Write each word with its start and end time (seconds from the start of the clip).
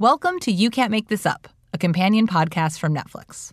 Welcome 0.00 0.38
to 0.42 0.52
You 0.52 0.70
Can't 0.70 0.92
Make 0.92 1.08
This 1.08 1.26
Up, 1.26 1.48
a 1.72 1.78
companion 1.78 2.28
podcast 2.28 2.78
from 2.78 2.94
Netflix. 2.94 3.50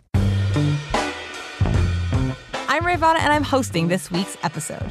I'm 2.68 2.84
Raevana, 2.84 3.18
and 3.18 3.32
I'm 3.32 3.42
hosting 3.42 3.88
this 3.88 4.12
week's 4.12 4.36
episode. 4.44 4.88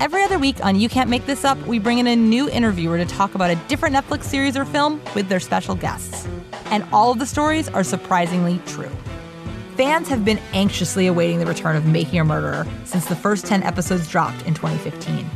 Every 0.00 0.24
other 0.24 0.40
week 0.40 0.56
on 0.64 0.74
You 0.74 0.88
Can't 0.88 1.08
Make 1.08 1.24
This 1.24 1.44
Up, 1.44 1.56
we 1.68 1.78
bring 1.78 1.98
in 1.98 2.08
a 2.08 2.16
new 2.16 2.50
interviewer 2.50 2.98
to 2.98 3.06
talk 3.06 3.36
about 3.36 3.48
a 3.48 3.54
different 3.68 3.94
Netflix 3.94 4.24
series 4.24 4.56
or 4.56 4.64
film 4.64 5.00
with 5.14 5.28
their 5.28 5.38
special 5.38 5.76
guests. 5.76 6.26
And 6.72 6.84
all 6.92 7.12
of 7.12 7.20
the 7.20 7.26
stories 7.26 7.68
are 7.68 7.84
surprisingly 7.84 8.60
true. 8.66 8.90
Fans 9.76 10.08
have 10.08 10.24
been 10.24 10.40
anxiously 10.52 11.06
awaiting 11.06 11.38
the 11.38 11.46
return 11.46 11.76
of 11.76 11.86
Making 11.86 12.18
a 12.18 12.24
Murderer 12.24 12.66
since 12.82 13.06
the 13.06 13.14
first 13.14 13.46
10 13.46 13.62
episodes 13.62 14.08
dropped 14.08 14.44
in 14.46 14.54
2015. 14.54 15.30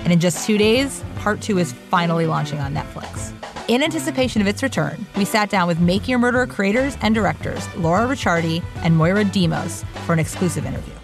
And 0.00 0.12
in 0.12 0.20
just 0.20 0.46
two 0.46 0.58
days, 0.58 1.02
part 1.16 1.40
two 1.40 1.56
is 1.56 1.72
finally 1.72 2.26
launching 2.26 2.58
on 2.58 2.74
Netflix. 2.74 3.32
In 3.68 3.82
anticipation 3.82 4.40
of 4.40 4.48
its 4.48 4.62
return, 4.62 5.06
we 5.14 5.26
sat 5.26 5.50
down 5.50 5.68
with 5.68 5.78
Making 5.78 6.14
a 6.14 6.18
Murderer 6.18 6.46
creators 6.46 6.96
and 7.02 7.14
directors 7.14 7.68
Laura 7.76 8.06
Ricciardi 8.06 8.62
and 8.76 8.96
Moira 8.96 9.24
Demos 9.24 9.84
for 10.06 10.14
an 10.14 10.18
exclusive 10.18 10.64
interview. 10.64 10.94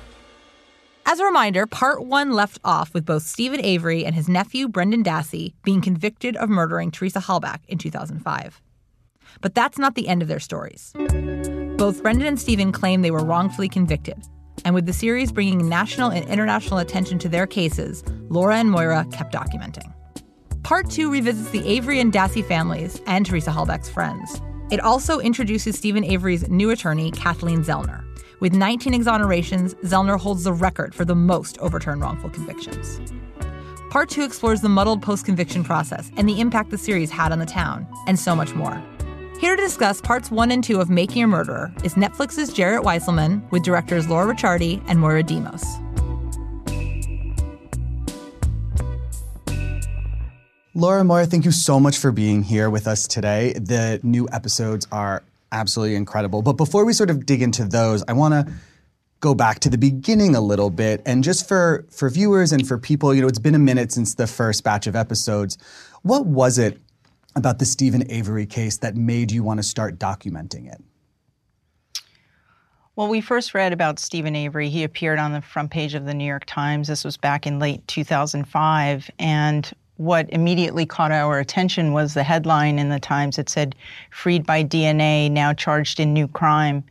As 1.04 1.20
a 1.20 1.26
reminder, 1.26 1.66
part 1.66 2.06
one 2.06 2.32
left 2.32 2.58
off 2.64 2.94
with 2.94 3.04
both 3.04 3.22
Steven 3.22 3.62
Avery 3.62 4.06
and 4.06 4.14
his 4.14 4.30
nephew 4.30 4.66
Brendan 4.66 5.04
Dassey 5.04 5.52
being 5.62 5.82
convicted 5.82 6.36
of 6.36 6.48
murdering 6.48 6.90
Teresa 6.90 7.18
Halbach 7.18 7.60
in 7.68 7.76
2005. 7.76 8.62
But 9.42 9.54
that's 9.54 9.76
not 9.76 9.94
the 9.94 10.08
end 10.08 10.22
of 10.22 10.28
their 10.28 10.40
stories. 10.40 10.94
Both 11.76 12.02
Brendan 12.02 12.26
and 12.26 12.40
Steven 12.40 12.72
claim 12.72 13.02
they 13.02 13.10
were 13.10 13.24
wrongfully 13.24 13.68
convicted, 13.68 14.24
and 14.64 14.74
with 14.74 14.86
the 14.86 14.94
series 14.94 15.32
bringing 15.32 15.68
national 15.68 16.10
and 16.10 16.26
international 16.30 16.78
attention 16.78 17.18
to 17.18 17.28
their 17.28 17.46
cases, 17.46 18.02
Laura 18.30 18.56
and 18.56 18.70
Moira 18.70 19.06
kept 19.12 19.34
documenting. 19.34 19.93
Part 20.64 20.88
two 20.88 21.10
revisits 21.10 21.50
the 21.50 21.66
Avery 21.68 22.00
and 22.00 22.10
Dassey 22.10 22.42
families 22.42 22.98
and 23.06 23.26
Teresa 23.26 23.50
Halbach's 23.50 23.90
friends. 23.90 24.40
It 24.70 24.80
also 24.80 25.20
introduces 25.20 25.76
Steven 25.76 26.02
Avery's 26.02 26.48
new 26.48 26.70
attorney, 26.70 27.10
Kathleen 27.10 27.62
Zellner. 27.62 28.02
With 28.40 28.54
19 28.54 28.94
exonerations, 28.94 29.74
Zellner 29.84 30.18
holds 30.18 30.44
the 30.44 30.54
record 30.54 30.94
for 30.94 31.04
the 31.04 31.14
most 31.14 31.58
overturned 31.58 32.00
wrongful 32.00 32.30
convictions. 32.30 32.98
Part 33.90 34.08
two 34.08 34.22
explores 34.22 34.62
the 34.62 34.70
muddled 34.70 35.02
post 35.02 35.26
conviction 35.26 35.64
process 35.64 36.10
and 36.16 36.26
the 36.26 36.40
impact 36.40 36.70
the 36.70 36.78
series 36.78 37.10
had 37.10 37.30
on 37.30 37.40
the 37.40 37.46
town, 37.46 37.86
and 38.06 38.18
so 38.18 38.34
much 38.34 38.54
more. 38.54 38.82
Here 39.38 39.56
to 39.56 39.62
discuss 39.62 40.00
parts 40.00 40.30
one 40.30 40.50
and 40.50 40.64
two 40.64 40.80
of 40.80 40.88
Making 40.88 41.24
a 41.24 41.26
Murderer 41.26 41.74
is 41.84 41.94
Netflix's 41.94 42.54
Jarrett 42.54 42.84
Weiselman 42.84 43.48
with 43.50 43.64
directors 43.64 44.08
Laura 44.08 44.34
Ricciardi 44.34 44.82
and 44.88 44.98
Moira 44.98 45.22
Demos. 45.22 45.62
Laura 50.76 51.04
Moira, 51.04 51.24
thank 51.24 51.44
you 51.44 51.52
so 51.52 51.78
much 51.78 51.96
for 51.96 52.10
being 52.10 52.42
here 52.42 52.68
with 52.68 52.88
us 52.88 53.06
today. 53.06 53.52
The 53.52 54.00
new 54.02 54.28
episodes 54.32 54.88
are 54.90 55.22
absolutely 55.52 55.94
incredible. 55.94 56.42
But 56.42 56.54
before 56.54 56.84
we 56.84 56.92
sort 56.92 57.10
of 57.10 57.24
dig 57.24 57.42
into 57.42 57.64
those, 57.64 58.02
I 58.08 58.12
want 58.12 58.34
to 58.34 58.52
go 59.20 59.36
back 59.36 59.60
to 59.60 59.70
the 59.70 59.78
beginning 59.78 60.34
a 60.34 60.40
little 60.40 60.70
bit 60.70 61.00
and 61.06 61.22
just 61.22 61.46
for 61.46 61.86
for 61.90 62.10
viewers 62.10 62.50
and 62.50 62.66
for 62.66 62.76
people, 62.76 63.14
you 63.14 63.22
know, 63.22 63.28
it's 63.28 63.38
been 63.38 63.54
a 63.54 63.58
minute 63.60 63.92
since 63.92 64.16
the 64.16 64.26
first 64.26 64.64
batch 64.64 64.88
of 64.88 64.96
episodes. 64.96 65.58
What 66.02 66.26
was 66.26 66.58
it 66.58 66.80
about 67.36 67.60
the 67.60 67.66
Steven 67.66 68.10
Avery 68.10 68.44
case 68.44 68.78
that 68.78 68.96
made 68.96 69.30
you 69.30 69.44
want 69.44 69.58
to 69.60 69.62
start 69.62 69.96
documenting 69.96 70.72
it? 70.72 70.82
Well, 72.96 73.08
we 73.08 73.20
first 73.20 73.54
read 73.54 73.72
about 73.72 74.00
Steven 74.00 74.34
Avery. 74.34 74.70
He 74.70 74.82
appeared 74.82 75.20
on 75.20 75.32
the 75.32 75.40
front 75.40 75.70
page 75.70 75.94
of 75.94 76.04
the 76.04 76.14
New 76.14 76.26
York 76.26 76.44
Times. 76.46 76.88
This 76.88 77.04
was 77.04 77.16
back 77.16 77.46
in 77.46 77.60
late 77.60 77.86
2005. 77.86 79.10
And 79.20 79.72
what 79.96 80.28
immediately 80.30 80.86
caught 80.86 81.12
our 81.12 81.38
attention 81.38 81.92
was 81.92 82.14
the 82.14 82.24
headline 82.24 82.78
in 82.78 82.88
the 82.88 82.98
Times 82.98 83.36
that 83.36 83.48
said, 83.48 83.74
Freed 84.10 84.44
by 84.44 84.64
DNA, 84.64 85.30
now 85.30 85.52
charged 85.52 86.00
in 86.00 86.12
new 86.12 86.26
crime. 86.26 86.82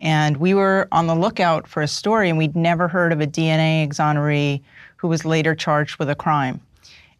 And 0.00 0.36
we 0.38 0.54
were 0.54 0.88
on 0.92 1.06
the 1.06 1.14
lookout 1.14 1.66
for 1.66 1.82
a 1.82 1.88
story, 1.88 2.28
and 2.28 2.38
we'd 2.38 2.56
never 2.56 2.88
heard 2.88 3.12
of 3.12 3.20
a 3.20 3.26
DNA 3.26 3.86
exoneree 3.86 4.62
who 4.96 5.08
was 5.08 5.24
later 5.24 5.54
charged 5.54 5.98
with 5.98 6.08
a 6.08 6.14
crime. 6.14 6.60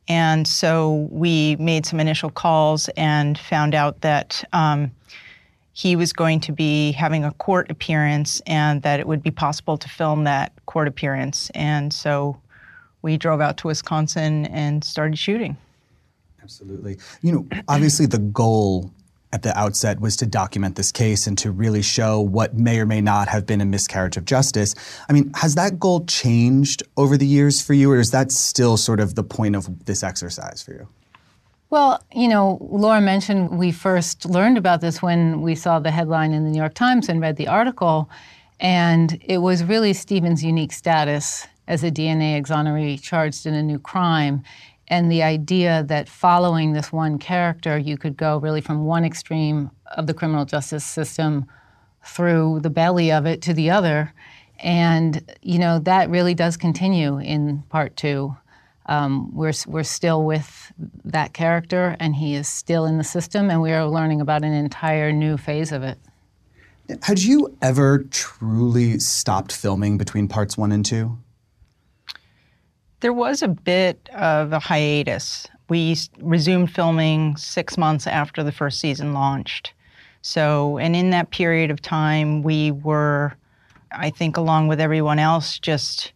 And 0.08 0.46
so 0.46 1.08
we 1.10 1.56
made 1.56 1.84
some 1.84 2.00
initial 2.00 2.30
calls 2.30 2.88
and 2.96 3.38
found 3.38 3.74
out 3.74 4.00
that 4.02 4.44
um, 4.52 4.92
he 5.72 5.96
was 5.96 6.12
going 6.12 6.40
to 6.40 6.52
be 6.52 6.92
having 6.92 7.24
a 7.24 7.32
court 7.32 7.70
appearance 7.70 8.40
and 8.46 8.82
that 8.82 9.00
it 9.00 9.06
would 9.06 9.22
be 9.22 9.30
possible 9.30 9.76
to 9.76 9.88
film 9.88 10.24
that 10.24 10.52
court 10.66 10.88
appearance. 10.88 11.50
And 11.50 11.92
so 11.92 12.40
we 13.06 13.16
drove 13.16 13.40
out 13.40 13.56
to 13.58 13.68
Wisconsin 13.68 14.46
and 14.46 14.82
started 14.82 15.16
shooting. 15.16 15.56
Absolutely. 16.42 16.98
You 17.22 17.32
know, 17.32 17.46
obviously 17.68 18.06
the 18.06 18.18
goal 18.18 18.90
at 19.32 19.42
the 19.42 19.56
outset 19.56 20.00
was 20.00 20.16
to 20.16 20.26
document 20.26 20.74
this 20.74 20.90
case 20.90 21.26
and 21.28 21.38
to 21.38 21.52
really 21.52 21.82
show 21.82 22.20
what 22.20 22.54
may 22.54 22.80
or 22.80 22.86
may 22.86 23.00
not 23.00 23.28
have 23.28 23.46
been 23.46 23.60
a 23.60 23.64
miscarriage 23.64 24.16
of 24.16 24.24
justice. 24.24 24.74
I 25.08 25.12
mean, 25.12 25.30
has 25.36 25.54
that 25.54 25.78
goal 25.78 26.04
changed 26.06 26.82
over 26.96 27.16
the 27.16 27.26
years 27.26 27.62
for 27.62 27.74
you, 27.74 27.92
or 27.92 28.00
is 28.00 28.10
that 28.10 28.32
still 28.32 28.76
sort 28.76 28.98
of 28.98 29.14
the 29.14 29.22
point 29.22 29.54
of 29.54 29.84
this 29.84 30.02
exercise 30.02 30.62
for 30.62 30.72
you? 30.72 30.88
Well, 31.70 32.02
you 32.12 32.26
know, 32.26 32.58
Laura 32.60 33.00
mentioned 33.00 33.58
we 33.58 33.70
first 33.70 34.24
learned 34.26 34.58
about 34.58 34.80
this 34.80 35.00
when 35.00 35.42
we 35.42 35.54
saw 35.54 35.78
the 35.78 35.90
headline 35.90 36.32
in 36.32 36.44
the 36.44 36.50
New 36.50 36.58
York 36.58 36.74
Times 36.74 37.08
and 37.08 37.20
read 37.20 37.36
the 37.36 37.46
article. 37.46 38.10
And 38.58 39.18
it 39.20 39.38
was 39.38 39.62
really 39.62 39.92
Steven's 39.92 40.42
unique 40.42 40.72
status 40.72 41.46
as 41.66 41.82
a 41.82 41.90
DNA 41.90 42.40
exoneree 42.40 43.00
charged 43.00 43.46
in 43.46 43.54
a 43.54 43.62
new 43.62 43.78
crime. 43.78 44.42
And 44.88 45.10
the 45.10 45.22
idea 45.22 45.84
that 45.88 46.08
following 46.08 46.72
this 46.72 46.92
one 46.92 47.18
character, 47.18 47.76
you 47.76 47.96
could 47.98 48.16
go 48.16 48.38
really 48.38 48.60
from 48.60 48.84
one 48.84 49.04
extreme 49.04 49.70
of 49.96 50.06
the 50.06 50.14
criminal 50.14 50.44
justice 50.44 50.84
system 50.84 51.46
through 52.04 52.60
the 52.60 52.70
belly 52.70 53.10
of 53.10 53.26
it 53.26 53.42
to 53.42 53.52
the 53.52 53.70
other. 53.70 54.12
And, 54.60 55.34
you 55.42 55.58
know, 55.58 55.80
that 55.80 56.08
really 56.08 56.34
does 56.34 56.56
continue 56.56 57.18
in 57.18 57.62
part 57.68 57.96
two. 57.96 58.36
Um, 58.86 59.34
we're, 59.34 59.52
we're 59.66 59.82
still 59.82 60.24
with 60.24 60.72
that 61.04 61.34
character, 61.34 61.96
and 61.98 62.14
he 62.14 62.36
is 62.36 62.46
still 62.46 62.86
in 62.86 62.98
the 62.98 63.04
system, 63.04 63.50
and 63.50 63.60
we 63.60 63.72
are 63.72 63.86
learning 63.88 64.20
about 64.20 64.44
an 64.44 64.52
entire 64.52 65.10
new 65.10 65.36
phase 65.36 65.72
of 65.72 65.82
it. 65.82 65.98
Had 67.02 67.20
you 67.20 67.56
ever 67.60 68.04
truly 68.10 69.00
stopped 69.00 69.50
filming 69.50 69.98
between 69.98 70.28
parts 70.28 70.56
one 70.56 70.70
and 70.70 70.84
two? 70.84 71.18
There 73.06 73.12
was 73.12 73.40
a 73.40 73.46
bit 73.46 74.10
of 74.14 74.52
a 74.52 74.58
hiatus. 74.58 75.46
We 75.68 75.96
resumed 76.20 76.72
filming 76.72 77.36
six 77.36 77.78
months 77.78 78.04
after 78.04 78.42
the 78.42 78.50
first 78.50 78.80
season 78.80 79.12
launched. 79.12 79.72
So, 80.22 80.78
and 80.78 80.96
in 80.96 81.10
that 81.10 81.30
period 81.30 81.70
of 81.70 81.80
time, 81.80 82.42
we 82.42 82.72
were, 82.72 83.36
I 83.92 84.10
think, 84.10 84.36
along 84.36 84.66
with 84.66 84.80
everyone 84.80 85.20
else, 85.20 85.60
just 85.60 86.14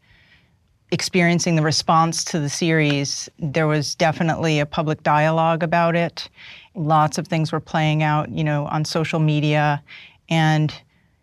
experiencing 0.90 1.54
the 1.54 1.62
response 1.62 2.24
to 2.24 2.40
the 2.40 2.48
series. 2.50 3.28
There 3.38 3.68
was 3.68 3.94
definitely 3.94 4.58
a 4.58 4.66
public 4.66 5.04
dialogue 5.04 5.62
about 5.62 5.94
it. 5.94 6.28
Lots 6.74 7.18
of 7.18 7.28
things 7.28 7.52
were 7.52 7.60
playing 7.60 8.02
out, 8.02 8.32
you 8.32 8.42
know, 8.42 8.66
on 8.66 8.84
social 8.84 9.20
media. 9.20 9.80
And 10.28 10.74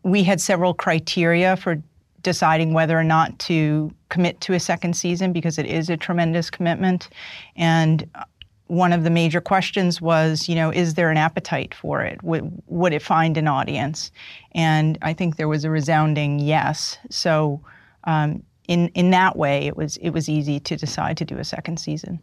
we 0.03 0.23
had 0.23 0.39
several 0.39 0.73
criteria 0.73 1.57
for 1.57 1.83
deciding 2.23 2.73
whether 2.73 2.97
or 2.97 3.03
not 3.03 3.37
to 3.39 3.93
commit 4.09 4.41
to 4.41 4.53
a 4.53 4.59
second 4.59 4.95
season 4.95 5.33
because 5.33 5.57
it 5.57 5.65
is 5.65 5.89
a 5.89 5.97
tremendous 5.97 6.49
commitment. 6.49 7.09
And 7.55 8.09
one 8.67 8.91
of 8.91 9.03
the 9.03 9.09
major 9.09 9.39
questions 9.39 10.01
was, 10.01 10.49
you 10.49 10.55
know, 10.55 10.69
is 10.69 10.95
there 10.95 11.09
an 11.09 11.17
appetite 11.17 11.73
for 11.73 12.01
it? 12.01 12.21
Would, 12.23 12.61
would 12.67 12.93
it 12.93 13.01
find 13.01 13.37
an 13.37 13.47
audience? 13.47 14.11
And 14.53 14.97
I 15.01 15.13
think 15.13 15.37
there 15.37 15.47
was 15.47 15.63
a 15.63 15.69
resounding 15.69 16.39
yes. 16.39 16.97
So, 17.09 17.61
um, 18.03 18.43
in 18.67 18.89
in 18.89 19.11
that 19.11 19.37
way, 19.37 19.65
it 19.65 19.77
was 19.77 19.97
it 19.97 20.09
was 20.09 20.27
easy 20.27 20.59
to 20.59 20.75
decide 20.75 21.17
to 21.17 21.25
do 21.25 21.37
a 21.37 21.43
second 21.43 21.79
season. 21.79 22.19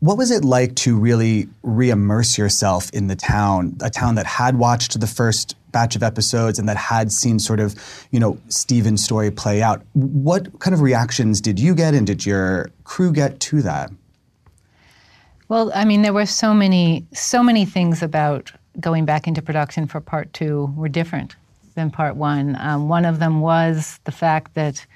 What 0.00 0.16
was 0.16 0.30
it 0.30 0.44
like 0.44 0.76
to 0.76 0.96
really 0.96 1.48
re-immerse 1.62 2.38
yourself 2.38 2.88
in 2.90 3.08
the 3.08 3.16
town, 3.16 3.76
a 3.80 3.90
town 3.90 4.14
that 4.14 4.26
had 4.26 4.56
watched 4.56 4.98
the 5.00 5.08
first 5.08 5.56
batch 5.72 5.96
of 5.96 6.02
episodes 6.04 6.58
and 6.58 6.68
that 6.68 6.76
had 6.76 7.10
seen 7.10 7.40
sort 7.40 7.58
of, 7.58 7.74
you 8.12 8.20
know, 8.20 8.38
Steven's 8.48 9.02
story 9.02 9.30
play 9.30 9.60
out? 9.60 9.82
What 9.94 10.60
kind 10.60 10.72
of 10.72 10.80
reactions 10.80 11.40
did 11.40 11.58
you 11.58 11.74
get 11.74 11.94
and 11.94 12.06
did 12.06 12.24
your 12.24 12.70
crew 12.84 13.12
get 13.12 13.40
to 13.40 13.60
that? 13.62 13.90
Well, 15.48 15.72
I 15.74 15.84
mean, 15.84 16.02
there 16.02 16.12
were 16.12 16.26
so 16.26 16.54
many, 16.54 17.04
so 17.12 17.42
many 17.42 17.64
things 17.64 18.02
about 18.02 18.52
going 18.78 19.04
back 19.04 19.26
into 19.26 19.42
production 19.42 19.88
for 19.88 20.00
part 20.00 20.32
two 20.32 20.72
were 20.76 20.88
different 20.88 21.34
than 21.74 21.90
part 21.90 22.16
one. 22.16 22.56
Um, 22.60 22.88
one 22.88 23.04
of 23.04 23.18
them 23.18 23.40
was 23.40 23.98
the 24.04 24.12
fact 24.12 24.54
that 24.54 24.86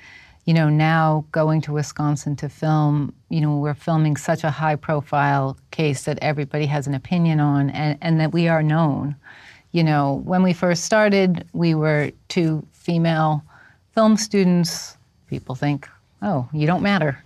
you 0.45 0.55
know, 0.55 0.69
now 0.69 1.25
going 1.31 1.61
to 1.63 1.73
Wisconsin 1.73 2.35
to 2.37 2.49
film, 2.49 3.15
you 3.29 3.41
know, 3.41 3.57
we're 3.59 3.75
filming 3.75 4.17
such 4.17 4.43
a 4.43 4.51
high 4.51 4.75
profile 4.75 5.57
case 5.71 6.05
that 6.05 6.19
everybody 6.21 6.67
has 6.67 6.87
an 6.87 6.95
opinion 6.95 7.39
on 7.39 7.71
and, 7.71 7.97
and 8.01 8.21
that 8.21 8.33
we 8.33 8.49
are 8.49 8.63
known. 8.63 9.15
You 9.71 9.85
know, 9.85 10.21
when 10.25 10.43
we 10.43 10.53
first 10.53 10.85
started, 10.85 11.47
we 11.53 11.75
were 11.75 12.11
two 12.29 12.67
female 12.73 13.43
film 13.95 14.17
students. 14.17 14.97
People 15.29 15.55
think, 15.55 15.89
oh, 16.23 16.49
you 16.53 16.67
don't 16.67 16.83
matter. 16.83 17.23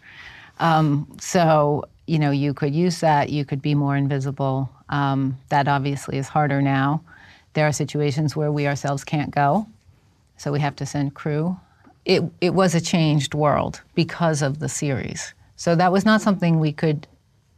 Um, 0.61 1.09
so, 1.19 1.85
you 2.07 2.19
know, 2.19 2.31
you 2.31 2.53
could 2.55 2.75
use 2.75 3.01
that, 3.01 3.31
you 3.31 3.45
could 3.45 3.63
be 3.63 3.75
more 3.75 3.97
invisible. 3.97 4.71
Um, 4.91 5.39
that 5.49 5.69
obviously 5.69 6.19
is 6.19 6.29
harder 6.29 6.63
now. 6.63 7.03
There 7.55 7.67
are 7.67 7.73
situations 7.73 8.37
where 8.37 8.53
we 8.53 8.67
ourselves 8.67 9.03
can't 9.03 9.31
go, 9.31 9.67
so 10.37 10.53
we 10.53 10.61
have 10.61 10.77
to 10.77 10.87
send 10.87 11.15
crew. 11.15 11.59
It, 12.07 12.23
it 12.41 12.55
was 12.55 12.75
a 12.75 12.81
changed 12.81 13.35
world 13.35 13.83
because 13.95 14.41
of 14.41 14.61
the 14.61 14.69
series. 14.69 15.35
So 15.57 15.75
that 15.75 15.91
was 15.93 16.05
not 16.05 16.23
something 16.23 16.61
we 16.61 16.73
could 16.73 17.07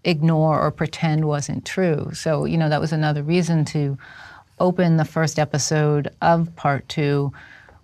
ignore 0.04 0.58
or 0.58 0.70
pretend 0.70 1.26
wasn't 1.26 1.66
true. 1.66 2.10
So, 2.14 2.46
you 2.46 2.56
know, 2.56 2.70
that 2.70 2.80
was 2.80 2.92
another 2.92 3.22
reason 3.22 3.64
to 3.66 3.98
open 4.58 4.96
the 4.96 5.04
first 5.04 5.38
episode 5.38 6.08
of 6.22 6.54
part 6.56 6.88
two 6.88 7.32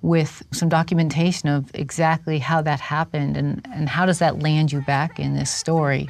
with 0.00 0.42
some 0.52 0.68
documentation 0.68 1.48
of 1.48 1.70
exactly 1.74 2.38
how 2.38 2.62
that 2.62 2.80
happened 2.80 3.36
and, 3.36 3.66
and 3.72 3.88
how 3.88 4.06
does 4.06 4.18
that 4.18 4.40
land 4.40 4.72
you 4.72 4.80
back 4.82 5.18
in 5.18 5.34
this 5.34 5.50
story. 5.50 6.08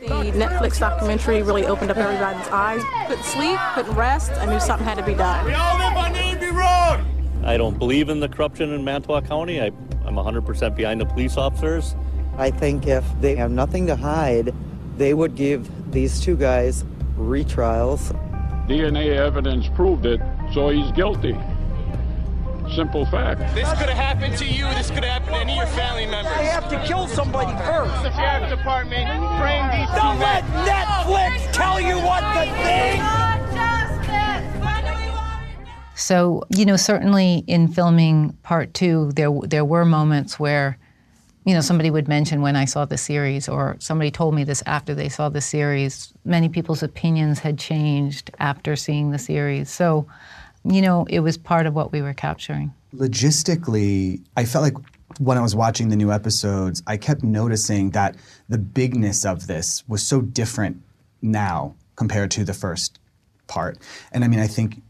The 0.00 0.32
Netflix 0.32 0.78
documentary 0.78 1.42
really 1.42 1.66
opened 1.66 1.90
up 1.90 1.96
everybody's 1.96 2.48
eyes. 2.48 2.82
Couldn't 3.08 3.24
sleep, 3.24 3.58
couldn't 3.74 3.94
rest. 3.94 4.32
I 4.32 4.46
knew 4.46 4.60
something 4.60 4.86
had 4.86 4.98
to 4.98 5.04
be 5.04 5.14
done. 5.14 5.44
We 5.44 5.54
all 5.54 5.78
live 5.78 5.96
on 5.96 6.12
Navy 6.12 6.50
Road! 6.50 7.15
I 7.46 7.56
don't 7.56 7.78
believe 7.78 8.08
in 8.08 8.18
the 8.18 8.28
corruption 8.28 8.72
in 8.72 8.82
Manitowoc 8.82 9.28
County. 9.28 9.60
I, 9.60 9.66
I'm 10.04 10.16
100% 10.16 10.74
behind 10.74 11.00
the 11.00 11.06
police 11.06 11.36
officers. 11.36 11.94
I 12.36 12.50
think 12.50 12.88
if 12.88 13.04
they 13.20 13.36
have 13.36 13.52
nothing 13.52 13.86
to 13.86 13.94
hide, 13.94 14.52
they 14.96 15.14
would 15.14 15.36
give 15.36 15.70
these 15.92 16.20
two 16.20 16.36
guys 16.36 16.84
retrials. 17.16 18.10
DNA 18.66 19.14
evidence 19.16 19.68
proved 19.76 20.06
it, 20.06 20.20
so 20.52 20.70
he's 20.70 20.90
guilty. 20.90 21.38
Simple 22.74 23.06
fact. 23.06 23.38
This 23.54 23.68
could 23.74 23.90
have 23.90 23.96
happened 23.96 24.36
to 24.38 24.44
you. 24.44 24.64
This 24.70 24.90
could 24.90 25.04
have 25.04 25.22
happened 25.22 25.36
to 25.36 25.40
any 25.40 25.52
of 25.52 25.58
your 25.58 25.66
family 25.68 26.06
members. 26.06 26.32
I 26.32 26.42
have 26.42 26.68
to 26.68 26.84
kill 26.84 27.06
somebody 27.06 27.52
first. 27.64 28.02
The 28.02 28.12
sheriff's 28.16 28.56
department 28.56 29.06
praying 29.38 29.70
these 29.70 29.94
Don't 29.94 30.18
let 30.18 30.42
Netflix 30.66 31.52
tell 31.52 31.80
you 31.80 31.94
what 32.00 32.22
to 32.22 32.52
think. 32.64 33.25
So, 35.96 36.44
you 36.50 36.66
know, 36.66 36.76
certainly 36.76 37.42
in 37.46 37.68
filming 37.68 38.34
part 38.42 38.74
two, 38.74 39.12
there 39.16 39.30
there 39.44 39.64
were 39.64 39.86
moments 39.86 40.38
where, 40.38 40.78
you 41.46 41.54
know, 41.54 41.62
somebody 41.62 41.90
would 41.90 42.06
mention 42.06 42.42
when 42.42 42.54
I 42.54 42.66
saw 42.66 42.84
the 42.84 42.98
series, 42.98 43.48
or 43.48 43.76
somebody 43.78 44.10
told 44.10 44.34
me 44.34 44.44
this 44.44 44.62
after 44.66 44.94
they 44.94 45.08
saw 45.08 45.30
the 45.30 45.40
series. 45.40 46.12
Many 46.24 46.50
people's 46.50 46.82
opinions 46.82 47.38
had 47.38 47.58
changed 47.58 48.30
after 48.38 48.76
seeing 48.76 49.10
the 49.10 49.18
series. 49.18 49.70
So, 49.70 50.06
you 50.64 50.82
know, 50.82 51.06
it 51.08 51.20
was 51.20 51.38
part 51.38 51.64
of 51.64 51.74
what 51.74 51.92
we 51.92 52.02
were 52.02 52.14
capturing. 52.14 52.74
Logistically, 52.94 54.20
I 54.36 54.44
felt 54.44 54.64
like 54.64 54.76
when 55.18 55.38
I 55.38 55.40
was 55.40 55.54
watching 55.54 55.88
the 55.88 55.96
new 55.96 56.12
episodes, 56.12 56.82
I 56.86 56.98
kept 56.98 57.22
noticing 57.22 57.90
that 57.92 58.16
the 58.50 58.58
bigness 58.58 59.24
of 59.24 59.46
this 59.46 59.82
was 59.88 60.06
so 60.06 60.20
different 60.20 60.82
now 61.22 61.74
compared 61.94 62.30
to 62.32 62.44
the 62.44 62.52
first 62.52 62.98
part. 63.46 63.78
And 64.12 64.24
I 64.24 64.28
mean, 64.28 64.40
I 64.40 64.46
think 64.46 64.82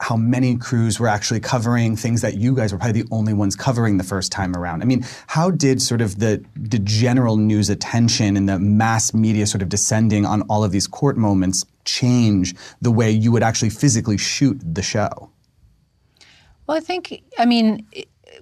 how 0.00 0.16
many 0.16 0.56
crews 0.56 0.98
were 0.98 1.08
actually 1.08 1.40
covering 1.40 1.94
things 1.94 2.22
that 2.22 2.34
you 2.38 2.54
guys 2.54 2.72
were 2.72 2.78
probably 2.78 3.02
the 3.02 3.08
only 3.10 3.34
ones 3.34 3.54
covering 3.54 3.98
the 3.98 4.04
first 4.04 4.32
time 4.32 4.56
around. 4.56 4.82
I 4.82 4.86
mean, 4.86 5.04
how 5.26 5.50
did 5.50 5.82
sort 5.82 6.00
of 6.00 6.18
the, 6.18 6.42
the 6.56 6.78
general 6.78 7.36
news 7.36 7.68
attention 7.68 8.36
and 8.36 8.48
the 8.48 8.58
mass 8.58 9.12
media 9.12 9.46
sort 9.46 9.60
of 9.60 9.68
descending 9.68 10.24
on 10.24 10.40
all 10.42 10.64
of 10.64 10.72
these 10.72 10.86
court 10.86 11.18
moments 11.18 11.66
change 11.84 12.54
the 12.80 12.90
way 12.90 13.10
you 13.10 13.30
would 13.30 13.42
actually 13.42 13.68
physically 13.68 14.16
shoot 14.16 14.58
the 14.64 14.82
show? 14.82 15.30
Well, 16.66 16.78
I 16.78 16.80
think, 16.80 17.22
I 17.38 17.44
mean, 17.44 17.86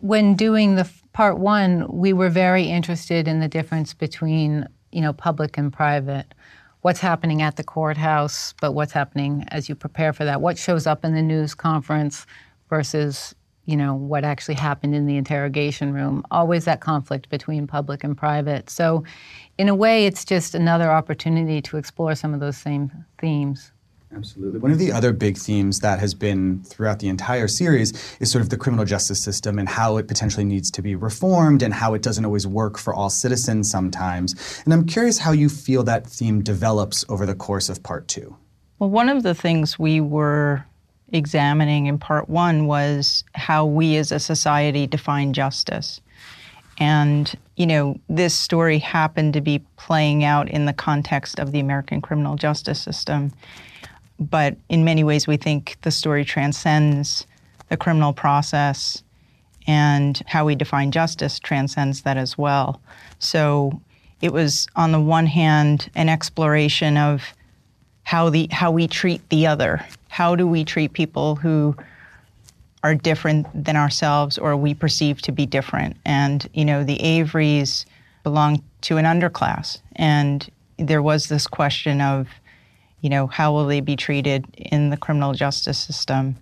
when 0.01 0.37
doing 0.37 0.77
the 0.77 0.89
part 1.13 1.39
one, 1.39 1.87
we 1.89 2.13
were 2.13 2.31
very 2.31 2.65
interested 2.65 3.27
in 3.27 3.41
the 3.41 3.49
difference 3.49 3.95
between, 3.95 4.69
you 4.93 5.01
know, 5.01 5.13
public 5.13 5.59
and 5.59 5.73
private 5.73 6.35
what's 6.89 7.01
happening 7.01 7.43
at 7.43 7.57
the 7.57 7.63
courthouse, 7.63 8.55
but 8.63 8.73
what's 8.73 8.93
happening 8.93 9.45
as 9.49 9.69
you 9.69 9.75
prepare 9.75 10.15
for 10.15 10.25
that. 10.25 10.41
What 10.41 10.57
shows 10.57 10.87
up 10.87 11.05
in 11.05 11.15
the 11.15 11.21
news 11.21 11.55
conference 11.55 12.27
versus 12.71 13.35
you 13.67 13.77
know 13.77 13.95
what 13.95 14.25
actually 14.25 14.55
happened 14.55 14.95
in 14.95 15.05
the 15.05 15.19
interrogation 15.19 15.93
room. 15.93 16.25
Always 16.31 16.65
that 16.65 16.81
conflict 16.81 17.29
between 17.29 17.67
public 17.67 18.05
and 18.05 18.17
private. 18.17 18.71
So, 18.71 19.05
in 19.59 19.69
a 19.69 19.75
way, 19.75 20.07
it's 20.07 20.25
just 20.25 20.55
another 20.55 20.91
opportunity 20.91 21.61
to 21.61 21.77
explore 21.77 22.15
some 22.15 22.33
of 22.33 22.41
those 22.41 22.57
same 22.57 22.91
themes. 23.19 23.71
Absolutely. 24.15 24.59
One 24.59 24.71
of 24.71 24.79
the 24.79 24.91
other 24.91 25.13
big 25.13 25.37
themes 25.37 25.81
that 25.81 25.99
has 25.99 26.15
been 26.15 26.63
throughout 26.63 26.99
the 26.99 27.09
entire 27.09 27.47
series 27.47 27.93
is 28.21 28.31
sort 28.31 28.43
of 28.43 28.49
the 28.49 28.57
criminal 28.57 28.87
justice 28.87 29.23
system 29.23 29.59
and 29.59 29.69
how 29.69 29.99
it 29.99 30.09
potentially 30.09 30.45
needs 30.45 30.71
to 30.73 30.83
be 30.83 30.95
reformed 30.95 31.63
and 31.63 31.75
how 31.75 31.93
it 31.93 32.03
doesn't 32.03 32.25
always 32.25 32.47
work 32.47 32.79
for 32.79 32.95
all 32.95 33.11
citizens 33.11 33.71
sometimes. 33.71 34.63
And 34.65 34.73
I'm 34.73 34.87
curious 34.87 35.19
how 35.19 35.33
you 35.33 35.49
feel 35.49 35.83
that 35.85 36.07
theme 36.07 36.43
develops 36.43 37.05
over 37.09 37.27
the 37.27 37.35
course 37.35 37.69
of 37.69 37.83
part 37.83 38.09
two. 38.09 38.35
Well, 38.79 38.91
one 38.91 39.09
of 39.11 39.25
the 39.25 39.35
things 39.35 39.79
we 39.79 40.01
were 40.01 40.65
examining 41.13 41.87
in 41.87 41.99
part 41.99 42.29
one 42.29 42.67
was 42.67 43.25
how 43.35 43.67
we 43.67 43.97
as 43.97 44.11
a 44.11 44.19
society 44.19 44.87
define 44.87 45.33
justice. 45.33 46.01
And, 46.81 47.35
you 47.57 47.67
know, 47.67 47.99
this 48.09 48.35
story 48.35 48.79
happened 48.79 49.35
to 49.35 49.41
be 49.41 49.59
playing 49.77 50.25
out 50.25 50.49
in 50.49 50.65
the 50.65 50.73
context 50.73 51.39
of 51.41 51.53
the 51.53 51.61
American 51.61 52.01
criminal 52.01 52.37
justice 52.37 52.81
system 52.81 53.33
but 54.19 54.57
in 54.69 54.85
many 54.85 55.05
ways, 55.05 55.27
we 55.27 55.37
think 55.37 55.77
the 55.83 55.91
story 55.91 56.25
transcends 56.25 57.27
the 57.69 57.77
criminal 57.77 58.13
process, 58.13 59.03
and 59.67 60.23
how 60.27 60.47
we 60.47 60.55
define 60.55 60.91
justice 60.91 61.39
transcends 61.39 62.03
that 62.03 62.17
as 62.17 62.39
well. 62.39 62.81
So 63.19 63.81
it 64.23 64.33
was, 64.33 64.67
on 64.75 64.93
the 64.93 65.01
one 65.01 65.27
hand, 65.27 65.91
an 65.95 66.09
exploration 66.09 66.97
of 66.97 67.23
how 68.05 68.31
the 68.31 68.49
how 68.51 68.71
we 68.71 68.89
treat 68.89 69.29
the 69.29 69.47
other. 69.47 69.85
How 70.09 70.35
do 70.35 70.47
we 70.47 70.65
treat 70.65 70.95
people 70.95 71.37
who 71.37 71.77
are 72.83 72.95
different 72.95 73.47
than 73.53 73.77
ourselves, 73.77 74.39
or 74.39 74.57
we 74.57 74.73
perceive 74.73 75.21
to 75.23 75.33
be 75.33 75.45
different? 75.45 75.97
And 76.07 76.49
you 76.55 76.65
know, 76.65 76.83
the 76.83 76.99
Averys 76.99 77.85
belong 78.23 78.63
to 78.83 78.97
an 78.97 79.05
underclass, 79.05 79.81
and 79.97 80.49
there 80.79 81.03
was 81.03 81.29
this 81.29 81.47
question 81.47 82.01
of 82.01 82.29
you 83.01 83.11
know, 83.11 83.27
how 83.27 83.53
will 83.53 83.67
they 83.67 83.81
be 83.81 83.97
treated 83.97 84.45
in 84.57 84.91
the 84.91 84.97
criminal 84.97 85.33
justice 85.33 85.79
system? 85.79 86.37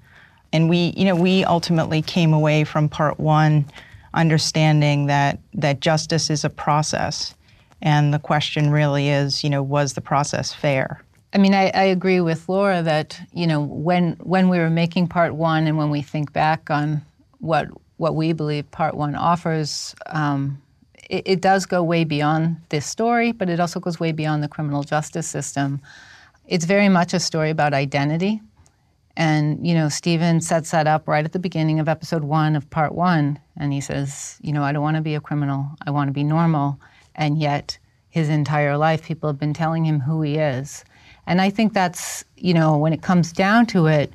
And 0.52 0.68
we, 0.68 0.94
you 0.96 1.04
know, 1.04 1.16
we 1.16 1.44
ultimately 1.44 2.02
came 2.02 2.32
away 2.32 2.64
from 2.64 2.88
part 2.88 3.18
one 3.18 3.66
understanding 4.14 5.06
that 5.06 5.38
that 5.54 5.80
justice 5.80 6.30
is 6.30 6.44
a 6.44 6.50
process, 6.50 7.34
and 7.82 8.14
the 8.14 8.18
question 8.18 8.70
really 8.70 9.08
is, 9.08 9.44
you 9.44 9.50
know, 9.50 9.62
was 9.62 9.92
the 9.92 10.00
process 10.00 10.52
fair? 10.52 11.02
I 11.34 11.38
mean, 11.38 11.52
I, 11.52 11.70
I, 11.74 11.82
agree 11.82 12.20
with 12.22 12.48
Laura 12.48 12.82
that 12.82 13.20
you 13.34 13.46
know 13.46 13.60
when 13.60 14.12
when 14.22 14.48
we 14.48 14.58
were 14.58 14.70
making 14.70 15.08
part 15.08 15.34
one 15.34 15.66
and 15.66 15.76
when 15.76 15.90
we 15.90 16.00
think 16.00 16.32
back 16.32 16.70
on 16.70 17.02
what 17.40 17.68
what 17.98 18.14
we 18.14 18.32
believe 18.32 18.70
part 18.70 18.94
one 18.94 19.14
offers, 19.14 19.94
um, 20.06 20.62
it, 21.10 21.22
it 21.26 21.40
does 21.40 21.66
go 21.66 21.82
way 21.82 22.04
beyond 22.04 22.56
this 22.70 22.86
story, 22.86 23.32
but 23.32 23.50
it 23.50 23.60
also 23.60 23.80
goes 23.80 24.00
way 24.00 24.12
beyond 24.12 24.42
the 24.42 24.48
criminal 24.48 24.82
justice 24.82 25.26
system. 25.26 25.80
It's 26.46 26.64
very 26.64 26.88
much 26.88 27.12
a 27.12 27.20
story 27.20 27.50
about 27.50 27.74
identity. 27.74 28.40
And, 29.16 29.66
you 29.66 29.74
know, 29.74 29.88
Steven 29.88 30.40
sets 30.40 30.70
that 30.70 30.86
up 30.86 31.08
right 31.08 31.24
at 31.24 31.32
the 31.32 31.38
beginning 31.38 31.80
of 31.80 31.88
episode 31.88 32.22
one 32.22 32.54
of 32.54 32.68
part 32.70 32.94
one. 32.94 33.40
And 33.56 33.72
he 33.72 33.80
says, 33.80 34.38
you 34.42 34.52
know, 34.52 34.62
I 34.62 34.72
don't 34.72 34.82
want 34.82 34.96
to 34.96 35.02
be 35.02 35.14
a 35.14 35.20
criminal. 35.20 35.70
I 35.86 35.90
want 35.90 36.08
to 36.08 36.12
be 36.12 36.22
normal. 36.22 36.78
And 37.14 37.38
yet, 37.38 37.78
his 38.10 38.28
entire 38.28 38.76
life, 38.76 39.04
people 39.04 39.28
have 39.28 39.38
been 39.38 39.54
telling 39.54 39.84
him 39.84 40.00
who 40.00 40.22
he 40.22 40.36
is. 40.36 40.84
And 41.26 41.40
I 41.40 41.50
think 41.50 41.72
that's, 41.72 42.24
you 42.36 42.54
know, 42.54 42.76
when 42.76 42.92
it 42.92 43.02
comes 43.02 43.32
down 43.32 43.66
to 43.66 43.86
it, 43.86 44.12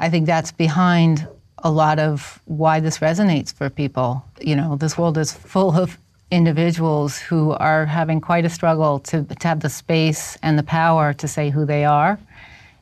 I 0.00 0.08
think 0.08 0.26
that's 0.26 0.52
behind 0.52 1.28
a 1.58 1.70
lot 1.70 1.98
of 1.98 2.40
why 2.44 2.80
this 2.80 2.98
resonates 2.98 3.52
for 3.52 3.68
people. 3.68 4.24
You 4.40 4.56
know, 4.56 4.76
this 4.76 4.96
world 4.96 5.18
is 5.18 5.32
full 5.32 5.76
of 5.76 5.98
individuals 6.30 7.18
who 7.18 7.52
are 7.52 7.86
having 7.86 8.20
quite 8.20 8.44
a 8.44 8.50
struggle 8.50 8.98
to, 8.98 9.22
to 9.24 9.48
have 9.48 9.60
the 9.60 9.68
space 9.68 10.36
and 10.42 10.58
the 10.58 10.62
power 10.62 11.12
to 11.14 11.28
say 11.28 11.50
who 11.50 11.64
they 11.64 11.84
are. 11.84 12.18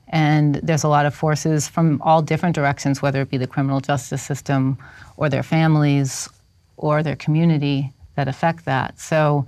And 0.09 0.57
there's 0.57 0.85
a 0.85 0.89
lot 0.89 1.07
of 1.07 1.15
forces 1.15 1.69
from 1.69 2.01
all 2.03 2.23
different 2.23 2.55
directions, 2.55 3.03
whether 3.03 3.21
it 3.21 3.31
be 3.31 3.37
the 3.37 3.47
criminal 3.47 3.81
justice 3.81 4.23
system 4.23 4.79
or 5.17 5.29
their 5.29 5.43
families 5.43 6.29
or 6.77 7.03
their 7.03 7.17
community 7.17 7.93
that 8.17 8.29
affect 8.29 8.65
that. 8.65 8.99
So, 8.99 9.47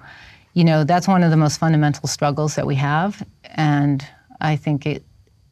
you 0.54 0.64
know, 0.64 0.84
that's 0.84 1.08
one 1.08 1.22
of 1.22 1.30
the 1.30 1.36
most 1.36 1.58
fundamental 1.58 2.08
struggles 2.08 2.54
that 2.56 2.66
we 2.66 2.74
have. 2.76 3.26
And 3.44 4.06
I 4.40 4.56
think 4.56 4.86
it, 4.86 5.04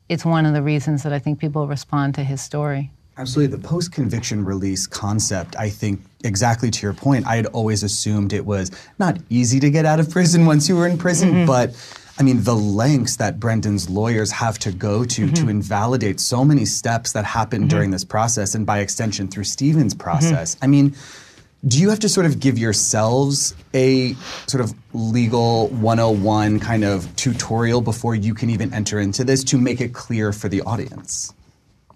it's 0.09 0.25
one 0.25 0.47
of 0.47 0.53
the 0.53 0.63
reasons 0.63 1.03
that 1.05 1.13
I 1.13 1.19
think 1.19 1.39
people 1.39 1.67
respond 1.67 2.15
to 2.17 2.25
his 2.25 2.41
story. 2.41 2.91
Absolutely. 3.16 3.56
The 3.56 3.62
post 3.62 3.92
conviction 3.92 4.44
release 4.44 4.87
concept, 4.87 5.54
I 5.56 5.71
think, 5.71 6.00
exactly 6.25 6.71
to 6.71 6.83
your 6.83 6.94
point, 6.94 7.26
I 7.26 7.37
had 7.37 7.47
always 7.47 7.83
assumed 7.83 8.33
it 8.33 8.44
was 8.44 8.73
not 8.99 9.18
easy 9.30 9.61
to 9.61 9.71
get 9.71 9.87
out 9.87 10.00
of 10.00 10.11
prison 10.11 10.47
once 10.47 10.68
you 10.68 10.76
were 10.76 10.87
in 10.87 10.99
prison, 10.99 11.30
mm-hmm. 11.30 11.47
but 11.47 11.75
I 12.18 12.23
mean, 12.23 12.42
the 12.42 12.54
lengths 12.54 13.16
that 13.16 13.40
Brendan's 13.40 13.88
lawyers 13.88 14.30
have 14.33 14.59
to 14.61 14.73
go 14.73 15.04
to 15.04 15.26
mm-hmm. 15.26 15.35
to 15.35 15.49
invalidate 15.49 16.21
so 16.21 16.44
many 16.44 16.64
steps 16.64 17.12
that 17.12 17.25
happened 17.25 17.64
mm-hmm. 17.64 17.76
during 17.76 17.90
this 17.90 18.04
process 18.04 18.54
and 18.54 18.66
by 18.66 18.78
extension 18.80 19.28
through 19.28 19.44
Steven's 19.44 19.94
process. 19.94 20.56
I 20.62 20.66
mean, 20.66 20.94
do 21.66 21.80
you 21.80 21.90
have 21.90 22.00
to 22.00 22.09
sort 22.09 22.26
of 22.26 22.40
give 22.40 22.59
yourselves 22.59 23.54
a 23.73 24.14
sort 24.47 24.62
of 24.62 24.75
legal 24.92 25.68
101 25.68 26.61
kind 26.61 26.85
of 26.85 27.14
tutorial 27.16 27.80
before 27.80 28.14
you 28.14 28.35
can 28.35 28.50
even 28.50 28.73
enter 28.75 29.00
into 29.00 29.25
this 29.25 29.42
to 29.44 29.59
make 29.59 29.80
it 29.80 29.94
clear 29.94 30.33
for 30.33 30.49
the 30.49 30.61
audience? 30.62 31.33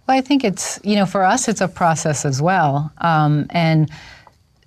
Well, 0.08 0.16
I 0.16 0.22
think 0.22 0.42
it's, 0.42 0.80
you 0.82 0.96
know, 0.96 1.04
for 1.04 1.22
us, 1.22 1.48
it's 1.48 1.60
a 1.60 1.68
process 1.68 2.24
as 2.24 2.40
well. 2.40 2.90
Um, 2.98 3.46
and 3.50 3.90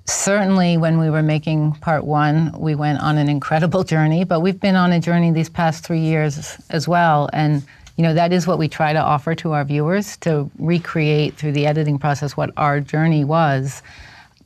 certainly 0.05 0.77
when 0.77 0.99
we 0.99 1.09
were 1.09 1.23
making 1.23 1.71
part 1.81 2.03
one, 2.03 2.53
we 2.59 2.75
went 2.75 3.01
on 3.01 3.17
an 3.17 3.27
incredible 3.27 3.83
journey, 3.95 4.23
but 4.23 4.41
we've 4.41 4.59
been 4.59 4.75
on 4.75 4.91
a 4.91 4.99
journey 4.99 5.31
these 5.31 5.49
past 5.49 5.83
three 5.83 5.99
years 5.99 6.57
as 6.69 6.87
well. 6.87 7.27
And, 7.33 7.63
you 7.97 8.03
know, 8.03 8.13
that 8.13 8.31
is 8.31 8.45
what 8.45 8.59
we 8.59 8.67
try 8.67 8.93
to 8.93 8.99
offer 8.99 9.33
to 9.33 9.53
our 9.53 9.65
viewers 9.65 10.15
to 10.17 10.47
recreate 10.59 11.37
through 11.37 11.53
the 11.53 11.65
editing 11.65 11.97
process 11.97 12.37
what 12.37 12.51
our 12.55 12.79
journey 12.79 13.23
was. 13.23 13.81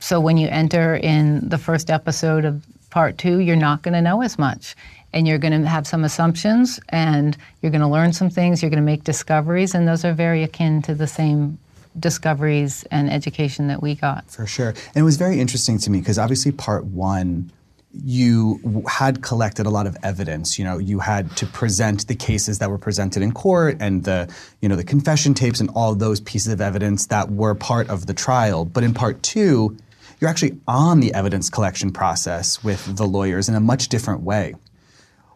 So 0.00 0.18
when 0.18 0.38
you 0.38 0.48
enter 0.48 0.96
in 0.96 1.46
the 1.46 1.58
first 1.58 1.90
episode 1.90 2.46
of 2.46 2.62
part 2.96 3.18
two, 3.18 3.40
you're 3.40 3.56
not 3.56 3.82
going 3.82 3.92
to 3.92 4.00
know 4.00 4.22
as 4.22 4.38
much. 4.38 4.74
And 5.12 5.28
you're 5.28 5.36
going 5.36 5.52
to 5.52 5.68
have 5.68 5.86
some 5.86 6.02
assumptions 6.02 6.80
and 6.88 7.36
you're 7.60 7.70
going 7.70 7.82
to 7.82 7.88
learn 7.88 8.14
some 8.14 8.30
things, 8.30 8.62
you're 8.62 8.70
going 8.70 8.82
to 8.82 8.90
make 8.92 9.04
discoveries, 9.04 9.74
and 9.74 9.86
those 9.86 10.02
are 10.02 10.14
very 10.14 10.42
akin 10.42 10.80
to 10.80 10.94
the 10.94 11.06
same 11.06 11.58
discoveries 11.98 12.84
and 12.84 13.10
education 13.10 13.66
that 13.66 13.82
we 13.82 13.96
got. 13.96 14.30
For 14.30 14.46
sure. 14.46 14.70
And 14.70 14.96
it 14.96 15.02
was 15.02 15.18
very 15.18 15.38
interesting 15.40 15.76
to 15.80 15.90
me 15.90 15.98
because 15.98 16.18
obviously, 16.18 16.52
part 16.52 16.86
one, 16.86 17.52
you 17.92 18.82
had 18.88 19.22
collected 19.22 19.66
a 19.66 19.70
lot 19.70 19.86
of 19.86 19.94
evidence. 20.02 20.58
You 20.58 20.64
know, 20.64 20.78
you 20.78 21.00
had 21.00 21.36
to 21.36 21.44
present 21.44 22.08
the 22.08 22.14
cases 22.14 22.60
that 22.60 22.70
were 22.70 22.78
presented 22.78 23.22
in 23.22 23.32
court 23.32 23.76
and 23.78 24.04
the, 24.04 24.34
you 24.62 24.70
know, 24.70 24.76
the 24.76 24.84
confession 24.84 25.34
tapes 25.34 25.60
and 25.60 25.68
all 25.74 25.94
those 25.94 26.20
pieces 26.20 26.50
of 26.50 26.62
evidence 26.62 27.08
that 27.08 27.30
were 27.30 27.54
part 27.54 27.90
of 27.90 28.06
the 28.06 28.14
trial. 28.14 28.64
But 28.64 28.84
in 28.84 28.94
part 28.94 29.22
two, 29.22 29.76
you're 30.20 30.30
actually 30.30 30.58
on 30.66 31.00
the 31.00 31.12
evidence 31.14 31.50
collection 31.50 31.92
process 31.92 32.62
with 32.64 32.96
the 32.96 33.06
lawyers 33.06 33.48
in 33.48 33.54
a 33.54 33.60
much 33.60 33.88
different 33.88 34.22
way. 34.22 34.54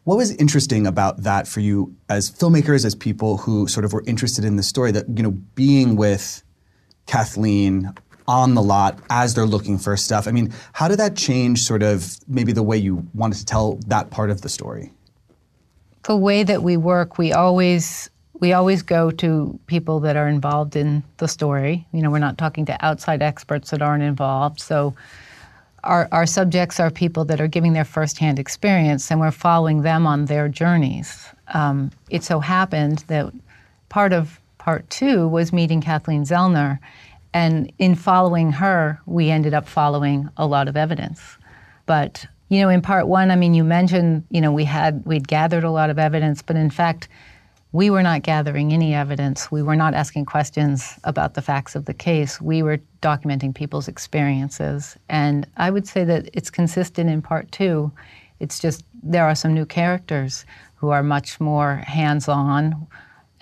What 0.05 0.17
was 0.17 0.35
interesting 0.37 0.87
about 0.87 1.25
that 1.25 1.47
for 1.47 1.61
you 1.61 1.95
as 2.09 2.31
filmmakers, 2.31 2.85
as 2.85 2.95
people 2.95 3.37
who 3.37 3.69
sort 3.69 3.85
of 3.85 3.93
were 3.93 4.03
interested 4.07 4.45
in 4.45 4.57
the 4.57 4.63
story, 4.63 4.91
that 4.93 5.07
you 5.15 5.23
know, 5.23 5.33
being 5.55 5.97
with 5.97 6.43
Kathleen 7.07 7.93
on 8.27 8.55
the 8.55 8.63
lot 8.63 8.99
as 9.11 9.35
they're 9.35 9.45
looking 9.45 9.79
for 9.79 9.97
stuff? 9.97 10.27
I 10.27 10.33
mean, 10.33 10.53
how 10.73 10.89
did 10.89 10.99
that 10.99 11.17
change 11.17 11.63
sort 11.63 11.83
of 11.83 12.17
maybe 12.27 12.53
the 12.53 12.63
way 12.63 12.79
you 12.79 13.07
wanted 13.13 13.39
to 13.39 13.45
tell 13.45 13.79
that 13.89 14.11
part 14.11 14.31
of 14.31 14.41
the 14.41 14.49
story? 14.49 14.91
The 16.05 16.17
way 16.17 16.45
that 16.45 16.63
we 16.63 16.79
work, 16.79 17.19
we 17.19 17.33
always 17.33 18.09
we 18.41 18.55
always 18.55 18.83
go 18.83 19.11
to 19.11 19.59
people 19.67 20.01
that 20.01 20.17
are 20.17 20.29
involved 20.29 20.75
in 20.75 21.03
the 21.19 21.29
story. 21.29 21.87
You 21.93 22.03
know, 22.03 22.11
we're 22.11 22.19
not 22.19 22.39
talking 22.39 22.65
to 22.67 22.85
outside 22.85 23.23
experts 23.23 23.71
that 23.71 23.83
aren't 23.83 24.03
involved. 24.03 24.61
So 24.61 24.95
our, 25.85 26.09
our 26.11 26.27
subjects 26.27 26.81
are 26.81 26.91
people 26.91 27.25
that 27.27 27.41
are 27.41 27.47
giving 27.47 27.75
their 27.75 27.85
firsthand 27.85 28.39
experience, 28.39 29.11
and 29.11 29.21
we're 29.21 29.31
following 29.31 29.83
them 29.83 30.07
on 30.07 30.25
their 30.25 30.49
journeys. 30.49 31.27
Um, 31.49 31.91
it 32.09 32.25
so 32.25 32.41
happened 32.41 33.05
that 33.09 33.33
part 33.89 34.13
of 34.13 34.41
part 34.59 34.89
two 34.91 35.29
was 35.29 35.53
meeting 35.53 35.81
Kathleen 35.81 36.25
Zellner, 36.25 36.79
and 37.33 37.73
in 37.79 37.95
following 37.95 38.53
her, 38.53 39.01
we 39.07 39.31
ended 39.31 39.55
up 39.55 39.69
following 39.69 40.29
a 40.37 40.47
lot 40.47 40.69
of 40.69 40.77
evidence. 40.77 41.21
But 41.87 42.27
you 42.49 42.61
know, 42.61 42.69
in 42.69 42.83
part 42.83 43.07
one, 43.07 43.31
I 43.31 43.37
mean, 43.37 43.55
you 43.55 43.63
mentioned, 43.63 44.25
you 44.31 44.41
know, 44.41 44.53
we 44.53 44.65
had 44.65 45.05
we'd 45.07 45.29
gathered 45.29 45.65
a 45.65 45.71
lot 45.71 45.89
of 45.89 45.99
evidence, 45.99 46.43
but 46.43 46.57
in 46.57 46.69
fact, 46.69 47.09
we 47.73 47.89
were 47.91 48.03
not 48.03 48.23
gathering 48.23 48.73
any 48.73 48.95
evidence. 48.95 49.51
We 49.51 49.63
were 49.63 49.77
not 49.77 49.95
asking 49.95 50.25
questions 50.25 50.99
about 51.05 51.35
the 51.35 51.43
facts 51.43 51.77
of 51.77 51.85
the 51.85 51.95
case. 51.95 52.41
We 52.41 52.63
were 52.63 52.79
documenting 53.01 53.55
people's 53.55 53.87
experiences. 53.87 54.97
And 55.09 55.47
I 55.57 55.71
would 55.71 55.87
say 55.87 56.05
that 56.05 56.29
it's 56.33 56.51
consistent 56.51 57.09
in 57.09 57.23
part 57.23 57.51
two. 57.53 57.93
It's 58.41 58.59
just 58.59 58.85
there 59.03 59.25
are 59.25 59.35
some 59.35 59.55
new 59.55 59.67
characters 59.67 60.45
who 60.77 60.91
are 60.91 61.03
much 61.03 61.39
more 61.39 61.77
hands 61.77 62.27
on 62.27 62.87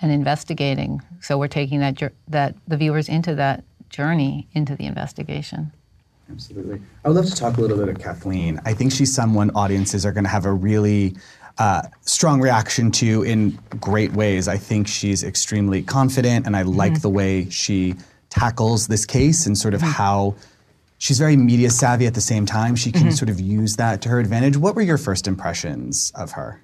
and 0.01 0.11
investigating. 0.11 1.01
So 1.21 1.37
we're 1.37 1.47
taking 1.47 1.79
that, 1.79 2.11
that 2.27 2.55
the 2.67 2.77
viewers 2.77 3.09
into 3.09 3.33
that 3.35 3.63
journey 3.89 4.47
into 4.53 4.75
the 4.75 4.85
investigation. 4.85 5.71
Absolutely. 6.31 6.79
I 7.03 7.07
would 7.07 7.15
love 7.15 7.25
to 7.25 7.35
talk 7.35 7.57
a 7.57 7.61
little 7.61 7.77
bit 7.77 7.89
of 7.89 7.99
Kathleen. 7.99 8.59
I 8.63 8.73
think 8.73 8.91
she's 8.91 9.13
someone 9.13 9.49
audiences 9.55 10.05
are 10.05 10.11
going 10.11 10.25
to 10.25 10.29
have 10.29 10.45
a 10.45 10.53
really 10.53 11.15
uh, 11.59 11.81
strong 12.01 12.39
reaction 12.39 12.89
to 12.89 13.21
in 13.23 13.59
great 13.79 14.13
ways. 14.13 14.47
I 14.47 14.57
think 14.57 14.87
she's 14.87 15.23
extremely 15.23 15.83
confident, 15.83 16.45
and 16.45 16.55
I 16.55 16.63
mm-hmm. 16.63 16.71
like 16.71 17.01
the 17.01 17.09
way 17.09 17.49
she 17.49 17.95
tackles 18.29 18.87
this 18.87 19.05
case 19.05 19.45
and 19.45 19.57
sort 19.57 19.73
of 19.73 19.81
mm-hmm. 19.81 19.91
how 19.91 20.35
she's 20.99 21.19
very 21.19 21.35
media 21.35 21.69
savvy 21.69 22.07
at 22.07 22.13
the 22.13 22.21
same 22.21 22.45
time. 22.45 22.75
She 22.75 22.91
can 22.91 23.07
mm-hmm. 23.07 23.11
sort 23.11 23.29
of 23.29 23.41
use 23.41 23.75
that 23.75 24.01
to 24.03 24.09
her 24.09 24.19
advantage. 24.19 24.55
What 24.55 24.75
were 24.75 24.81
your 24.81 24.97
first 24.97 25.27
impressions 25.27 26.13
of 26.15 26.31
her? 26.31 26.61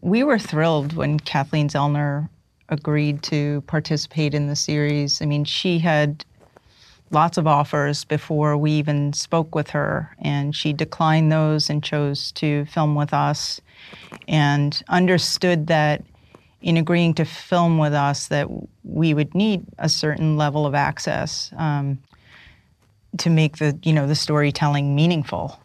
We 0.00 0.24
were 0.24 0.38
thrilled 0.38 0.94
when 0.94 1.20
Kathleen 1.20 1.68
Zellner 1.68 2.28
agreed 2.68 3.22
to 3.24 3.62
participate 3.68 4.34
in 4.34 4.48
the 4.48 4.56
series. 4.56 5.22
I 5.22 5.26
mean, 5.26 5.44
she 5.44 5.78
had 5.78 6.24
lots 7.10 7.38
of 7.38 7.46
offers 7.46 8.04
before 8.04 8.56
we 8.56 8.72
even 8.72 9.12
spoke 9.12 9.54
with 9.54 9.70
her, 9.70 10.14
and 10.18 10.56
she 10.56 10.72
declined 10.72 11.30
those 11.30 11.70
and 11.70 11.84
chose 11.84 12.32
to 12.32 12.64
film 12.64 12.96
with 12.96 13.14
us 13.14 13.60
and 14.28 14.82
understood 14.88 15.66
that 15.68 16.02
in 16.60 16.76
agreeing 16.78 17.12
to 17.14 17.24
film 17.24 17.76
with 17.78 17.92
us 17.92 18.28
that 18.28 18.48
we 18.84 19.12
would 19.12 19.34
need 19.34 19.66
a 19.78 19.88
certain 19.88 20.36
level 20.36 20.66
of 20.66 20.74
access 20.74 21.52
um, 21.58 21.98
to 23.18 23.28
make 23.28 23.58
the 23.58 23.78
you 23.82 23.92
know 23.92 24.06
the 24.06 24.14
storytelling 24.14 24.94
meaningful. 24.94 25.60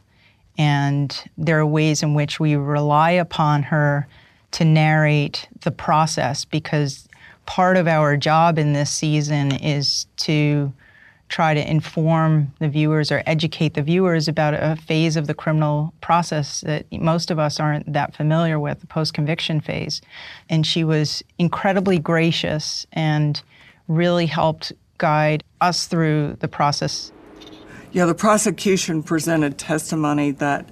And 0.57 1.15
there 1.37 1.57
are 1.59 1.65
ways 1.65 2.03
in 2.03 2.15
which 2.15 2.39
we 2.39 2.55
rely 2.55 3.11
upon 3.11 3.63
her 3.63 4.07
to 4.51 4.65
narrate 4.65 5.47
the 5.61 5.71
process 5.71 6.43
because 6.43 7.07
part 7.45 7.77
of 7.77 7.87
our 7.87 8.17
job 8.17 8.59
in 8.59 8.73
this 8.73 8.91
season 8.91 9.53
is 9.53 10.05
to 10.17 10.73
try 11.29 11.53
to 11.53 11.71
inform 11.71 12.51
the 12.59 12.67
viewers 12.67 13.11
or 13.11 13.23
educate 13.25 13.75
the 13.75 13.81
viewers 13.81 14.27
about 14.27 14.55
a 14.55 14.75
phase 14.75 15.15
of 15.15 15.27
the 15.27 15.33
criminal 15.33 15.93
process 16.01 16.61
that 16.61 16.91
most 16.91 17.31
of 17.31 17.39
us 17.39 17.59
aren't 17.59 17.91
that 17.93 18.15
familiar 18.15 18.59
with, 18.59 18.79
the 18.81 18.87
post 18.87 19.13
conviction 19.13 19.61
phase. 19.61 20.01
And 20.49 20.65
she 20.65 20.83
was 20.83 21.23
incredibly 21.37 21.99
gracious 21.99 22.87
and 22.91 23.41
really 23.87 24.25
helped 24.25 24.73
guide 24.97 25.43
us 25.61 25.85
through 25.85 26.35
the 26.39 26.47
process. 26.47 27.11
Yeah, 27.91 28.05
the 28.05 28.15
prosecution 28.15 29.01
presented 29.03 29.57
testimony 29.57 30.31
that 30.31 30.69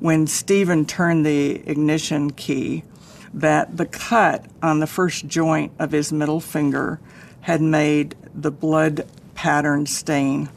when 0.00 0.26
Steven 0.26 0.86
turned 0.86 1.24
the 1.24 1.68
ignition 1.68 2.30
key, 2.30 2.84
that 3.32 3.76
the 3.76 3.86
cut 3.86 4.46
on 4.62 4.80
the 4.80 4.86
first 4.86 5.26
joint 5.28 5.72
of 5.78 5.92
his 5.92 6.12
middle 6.12 6.40
finger 6.40 7.00
had 7.42 7.60
made 7.62 8.16
the 8.34 8.50
blood 8.50 9.06
pattern 9.40 9.86
stain 9.86 10.50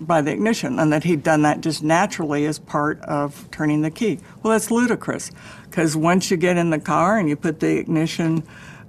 by 0.00 0.22
the 0.22 0.30
ignition 0.30 0.78
and 0.78 0.92
that 0.92 1.02
he'd 1.02 1.24
done 1.24 1.42
that 1.42 1.60
just 1.60 1.82
naturally 1.82 2.46
as 2.46 2.60
part 2.60 3.00
of 3.00 3.50
turning 3.50 3.82
the 3.82 3.90
key. 3.90 4.20
Well, 4.40 4.52
that's 4.52 4.70
ludicrous 4.70 5.32
because 5.64 5.96
once 5.96 6.30
you 6.30 6.36
get 6.36 6.56
in 6.56 6.70
the 6.70 6.78
car 6.78 7.18
and 7.18 7.28
you 7.28 7.34
put 7.34 7.58
the 7.58 7.76
ignition 7.76 8.44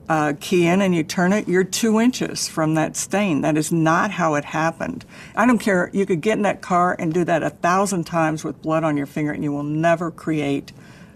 uh, 0.08 0.34
key 0.39 0.67
in 0.67 0.79
and 0.79 0.94
you 0.94 1.01
turn 1.01 1.34
it, 1.34 1.48
you're 1.48 1.63
two 1.63 2.00
inches 2.00 2.48
from 2.48 2.75
that 2.75 2.96
stain. 2.96 3.41
That 3.41 3.58
is 3.58 3.72
not 3.72 4.12
how 4.12 4.36
it 4.36 4.46
happened. 4.46 5.05
I 5.36 5.48
don't 5.48 5.58
care. 5.58 5.89
You 5.91 6.05
could 6.05 6.22
get 6.22 6.38
in 6.38 6.44
that 6.44 6.62
car 6.62 6.96
and 7.00 7.12
do 7.12 7.24
that 7.24 7.41
a 7.41 7.50
thousand 7.50 8.03
times 8.03 8.44
with 8.44 8.62
blood 8.62 8.84
on 8.84 8.96
your 8.96 9.08
finger 9.08 9.32
and 9.32 9.44
you 9.44 9.51
will 9.51 9.63
never 9.63 10.12
create 10.12 10.72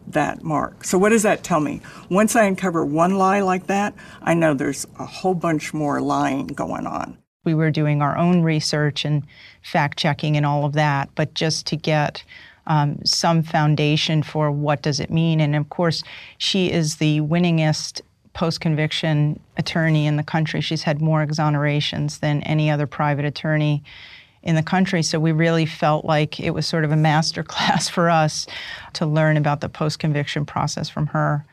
that 0.08 0.42
mark. 0.42 0.84
So, 0.84 0.98
what 0.98 1.10
does 1.10 1.22
that 1.22 1.44
tell 1.44 1.60
me? 1.60 1.82
Once 2.10 2.36
I 2.36 2.46
uncover 2.46 2.84
one 2.84 3.20
lie 3.20 3.42
like 3.42 3.68
that, 3.68 3.94
I 4.20 4.34
know 4.34 4.56
there's 4.56 4.88
a 4.98 5.06
whole 5.06 5.36
bunch 5.36 5.76
more 5.76 6.02
lying 6.02 6.48
going 6.48 6.88
on. 6.88 7.20
We 7.54 7.56
were 7.56 7.72
doing 7.72 8.02
our 8.02 8.16
own 8.16 8.44
research 8.44 9.06
and 9.06 9.24
fact 9.64 9.98
checking 9.98 10.38
and 10.38 10.46
all 10.46 10.66
of 10.66 10.74
that, 10.74 11.10
but 11.16 11.34
just 11.34 11.66
to 11.68 11.76
get 11.76 12.24
um, 12.68 13.00
some 13.04 13.42
foundation 13.42 14.22
for 14.22 14.52
what 14.52 14.84
does 14.84 15.00
it 15.00 15.10
mean. 15.10 15.42
And 15.42 15.56
of 15.56 15.70
course, 15.70 16.04
she 16.38 16.72
is 16.72 16.98
the 16.98 17.22
winningest 17.22 18.02
post-conviction 18.34 19.40
attorney 19.58 20.06
in 20.06 20.16
the 20.16 20.24
country. 20.24 20.62
She's 20.62 20.84
had 20.84 21.02
more 21.02 21.26
exonerations 21.26 22.20
than 22.20 22.44
any 22.44 22.70
other 22.70 22.86
private 22.86 23.26
attorney 23.26 23.84
in 24.44 24.56
the 24.56 24.64
country. 24.64 25.02
So 25.02 25.20
we 25.20 25.32
really 25.32 25.66
felt 25.66 26.06
like 26.06 26.40
it 26.40 26.52
was 26.52 26.68
sort 26.68 26.86
of 26.86 26.92
a 26.92 26.96
master 26.96 27.44
class 27.54 27.90
for 27.90 28.10
us 28.10 28.46
to 28.94 29.08
learn 29.08 29.38
about 29.38 29.62
the 29.62 29.70
post-conviction 29.70 30.46
process 30.46 30.88
from 30.88 31.08
her. 31.08 31.46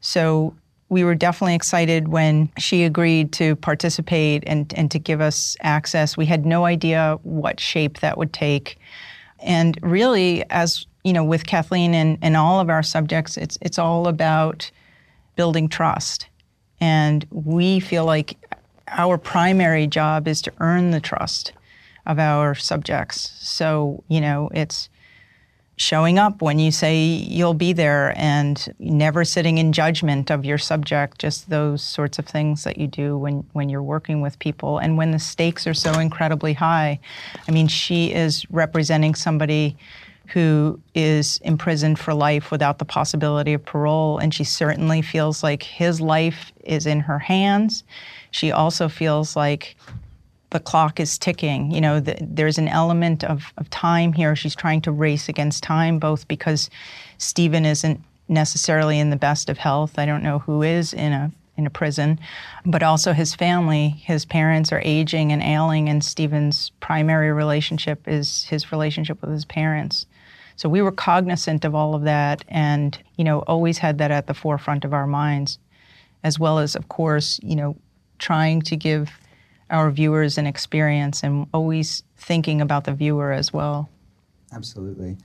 So 0.00 0.56
we 0.88 1.02
were 1.02 1.14
definitely 1.14 1.54
excited 1.54 2.08
when 2.08 2.50
she 2.58 2.84
agreed 2.84 3.32
to 3.32 3.56
participate 3.56 4.44
and, 4.46 4.72
and 4.74 4.90
to 4.90 4.98
give 4.98 5.20
us 5.20 5.56
access. 5.60 6.16
We 6.16 6.26
had 6.26 6.46
no 6.46 6.64
idea 6.64 7.18
what 7.22 7.58
shape 7.58 8.00
that 8.00 8.16
would 8.16 8.32
take. 8.32 8.78
And 9.40 9.78
really, 9.82 10.48
as 10.50 10.86
you 11.02 11.12
know, 11.12 11.24
with 11.24 11.46
Kathleen 11.46 11.94
and, 11.94 12.18
and 12.22 12.36
all 12.36 12.60
of 12.60 12.70
our 12.70 12.82
subjects, 12.82 13.36
it's 13.36 13.58
it's 13.60 13.78
all 13.78 14.08
about 14.08 14.70
building 15.36 15.68
trust. 15.68 16.26
And 16.80 17.26
we 17.30 17.80
feel 17.80 18.04
like 18.04 18.36
our 18.88 19.18
primary 19.18 19.86
job 19.86 20.28
is 20.28 20.42
to 20.42 20.52
earn 20.58 20.90
the 20.90 21.00
trust 21.00 21.52
of 22.06 22.18
our 22.18 22.54
subjects. 22.54 23.32
So, 23.40 24.04
you 24.08 24.20
know, 24.20 24.50
it's 24.54 24.88
showing 25.76 26.18
up 26.18 26.40
when 26.40 26.58
you 26.58 26.70
say 26.70 27.04
you'll 27.04 27.54
be 27.54 27.72
there 27.72 28.14
and 28.16 28.74
never 28.78 29.24
sitting 29.24 29.58
in 29.58 29.72
judgment 29.72 30.30
of 30.30 30.44
your 30.44 30.56
subject, 30.56 31.18
just 31.18 31.50
those 31.50 31.82
sorts 31.82 32.18
of 32.18 32.26
things 32.26 32.64
that 32.64 32.78
you 32.78 32.86
do 32.86 33.16
when, 33.18 33.46
when 33.52 33.68
you're 33.68 33.82
working 33.82 34.22
with 34.22 34.38
people. 34.38 34.78
And 34.78 34.96
when 34.96 35.10
the 35.10 35.18
stakes 35.18 35.66
are 35.66 35.74
so 35.74 35.98
incredibly 35.98 36.54
high, 36.54 36.98
I 37.46 37.50
mean, 37.50 37.68
she 37.68 38.12
is 38.12 38.50
representing 38.50 39.14
somebody 39.14 39.76
who 40.28 40.80
is 40.94 41.38
imprisoned 41.44 41.98
for 41.98 42.12
life 42.12 42.50
without 42.50 42.78
the 42.78 42.84
possibility 42.84 43.52
of 43.52 43.64
parole. 43.64 44.18
And 44.18 44.32
she 44.34 44.44
certainly 44.44 45.02
feels 45.02 45.42
like 45.42 45.62
his 45.62 46.00
life 46.00 46.52
is 46.64 46.86
in 46.86 47.00
her 47.00 47.18
hands. 47.18 47.84
She 48.30 48.50
also 48.50 48.88
feels 48.88 49.36
like 49.36 49.76
the 50.56 50.60
clock 50.60 50.98
is 50.98 51.18
ticking. 51.18 51.70
You 51.70 51.82
know, 51.82 52.00
the, 52.00 52.16
there's 52.18 52.56
an 52.56 52.66
element 52.66 53.22
of, 53.22 53.52
of 53.58 53.68
time 53.68 54.14
here. 54.14 54.34
She's 54.34 54.54
trying 54.54 54.80
to 54.82 54.90
race 54.90 55.28
against 55.28 55.62
time, 55.62 55.98
both 55.98 56.26
because 56.28 56.70
Steven 57.18 57.66
isn't 57.66 58.00
necessarily 58.26 58.98
in 58.98 59.10
the 59.10 59.16
best 59.16 59.50
of 59.50 59.58
health. 59.58 59.98
I 59.98 60.06
don't 60.06 60.22
know 60.22 60.38
who 60.38 60.62
is 60.62 60.94
in 60.94 61.12
a 61.12 61.30
in 61.58 61.66
a 61.66 61.70
prison, 61.70 62.18
but 62.64 62.82
also 62.82 63.12
his 63.12 63.34
family. 63.34 63.88
His 63.88 64.24
parents 64.24 64.72
are 64.72 64.80
aging 64.82 65.30
and 65.30 65.42
ailing, 65.42 65.90
and 65.90 66.02
Steven's 66.02 66.70
primary 66.80 67.32
relationship 67.32 68.08
is 68.08 68.44
his 68.44 68.72
relationship 68.72 69.20
with 69.20 69.32
his 69.32 69.44
parents. 69.44 70.06
So 70.56 70.70
we 70.70 70.80
were 70.80 70.92
cognizant 70.92 71.66
of 71.66 71.74
all 71.74 71.94
of 71.94 72.04
that 72.04 72.46
and, 72.48 72.98
you 73.16 73.24
know, 73.24 73.40
always 73.40 73.76
had 73.76 73.98
that 73.98 74.10
at 74.10 74.26
the 74.26 74.34
forefront 74.34 74.86
of 74.86 74.94
our 74.94 75.06
minds, 75.06 75.58
as 76.24 76.38
well 76.38 76.58
as, 76.58 76.74
of 76.74 76.88
course, 76.88 77.38
you 77.42 77.56
know, 77.56 77.76
trying 78.18 78.62
to 78.62 78.76
give 78.76 79.10
our 79.70 79.90
viewers 79.90 80.38
and 80.38 80.46
experience 80.46 81.22
and 81.22 81.46
always 81.52 82.02
thinking 82.16 82.60
about 82.60 82.84
the 82.84 82.92
viewer 82.92 83.32
as 83.32 83.52
well. 83.52 83.88
Absolutely. 84.52 85.16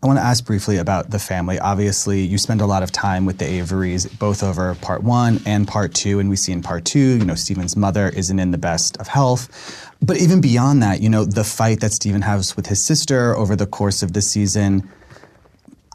I 0.00 0.06
want 0.06 0.20
to 0.20 0.24
ask 0.24 0.44
briefly 0.44 0.76
about 0.76 1.10
the 1.10 1.18
family. 1.18 1.58
Obviously, 1.58 2.20
you 2.20 2.38
spend 2.38 2.60
a 2.60 2.66
lot 2.66 2.84
of 2.84 2.92
time 2.92 3.26
with 3.26 3.38
the 3.38 3.46
Averys, 3.46 4.06
both 4.16 4.44
over 4.44 4.76
part 4.76 5.02
one 5.02 5.40
and 5.44 5.66
part 5.66 5.92
two. 5.92 6.20
And 6.20 6.30
we 6.30 6.36
see 6.36 6.52
in 6.52 6.62
part 6.62 6.84
two, 6.84 7.18
you 7.18 7.24
know, 7.24 7.34
Steven's 7.34 7.76
mother 7.76 8.08
isn't 8.08 8.38
in 8.38 8.52
the 8.52 8.58
best 8.58 8.96
of 8.98 9.08
health. 9.08 9.90
But 10.00 10.18
even 10.18 10.40
beyond 10.40 10.84
that, 10.84 11.00
you 11.00 11.08
know, 11.08 11.24
the 11.24 11.42
fight 11.42 11.80
that 11.80 11.92
Steven 11.92 12.22
has 12.22 12.54
with 12.54 12.66
his 12.66 12.80
sister 12.80 13.36
over 13.36 13.56
the 13.56 13.66
course 13.66 14.04
of 14.04 14.12
the 14.12 14.22
season. 14.22 14.88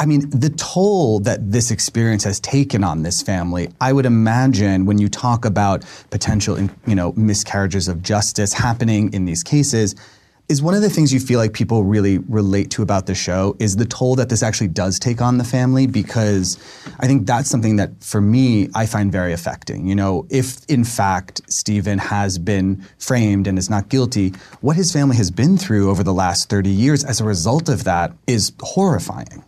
I 0.04 0.06
mean, 0.06 0.30
the 0.32 0.50
toll 0.50 1.22
that 1.22 1.50
this 1.50 1.72
experience 1.72 2.26
has 2.26 2.38
taken 2.42 2.84
on 2.84 3.04
this 3.04 3.22
family, 3.22 3.70
I 3.80 3.94
would 3.94 4.06
imagine 4.06 4.86
when 4.86 4.98
you 4.98 5.08
talk 5.08 5.46
about 5.46 5.86
potential, 6.10 6.60
you 6.86 6.94
know, 6.94 7.14
miscarriages 7.14 7.88
of 7.88 8.04
justice 8.04 8.52
happening 8.52 9.14
in 9.14 9.24
these 9.24 9.44
cases, 9.44 9.96
is 10.50 10.62
one 10.62 10.74
of 10.74 10.82
the 10.82 10.90
things 10.90 11.14
you 11.14 11.22
feel 11.22 11.40
like 11.40 11.54
people 11.54 11.86
really 11.86 12.18
relate 12.18 12.70
to 12.72 12.82
about 12.82 13.06
the 13.06 13.16
show 13.16 13.56
is 13.60 13.78
the 13.78 13.86
toll 13.86 14.18
that 14.18 14.28
this 14.28 14.44
actually 14.44 14.68
does 14.68 15.00
take 15.00 15.22
on 15.22 15.38
the 15.38 15.44
family 15.46 15.88
because 15.88 16.58
I 17.00 17.08
think 17.08 17.26
that's 17.26 17.50
something 17.50 17.78
that 17.78 18.04
for 18.04 18.20
me 18.20 18.68
I 18.76 18.86
find 18.86 19.10
very 19.10 19.32
affecting. 19.32 19.88
You 19.88 19.96
know, 19.96 20.28
if 20.30 20.66
in 20.66 20.84
fact 20.84 21.50
Steven 21.50 21.98
has 21.98 22.38
been 22.38 22.86
framed 23.00 23.48
and 23.48 23.58
is 23.58 23.70
not 23.70 23.88
guilty, 23.88 24.34
what 24.60 24.76
his 24.76 24.92
family 24.92 25.16
has 25.16 25.32
been 25.32 25.58
through 25.58 25.90
over 25.90 26.04
the 26.04 26.14
last 26.14 26.50
30 26.50 26.70
years 26.70 27.06
as 27.06 27.22
a 27.22 27.24
result 27.24 27.70
of 27.70 27.86
that 27.86 28.12
is 28.28 28.52
horrifying. 28.60 29.46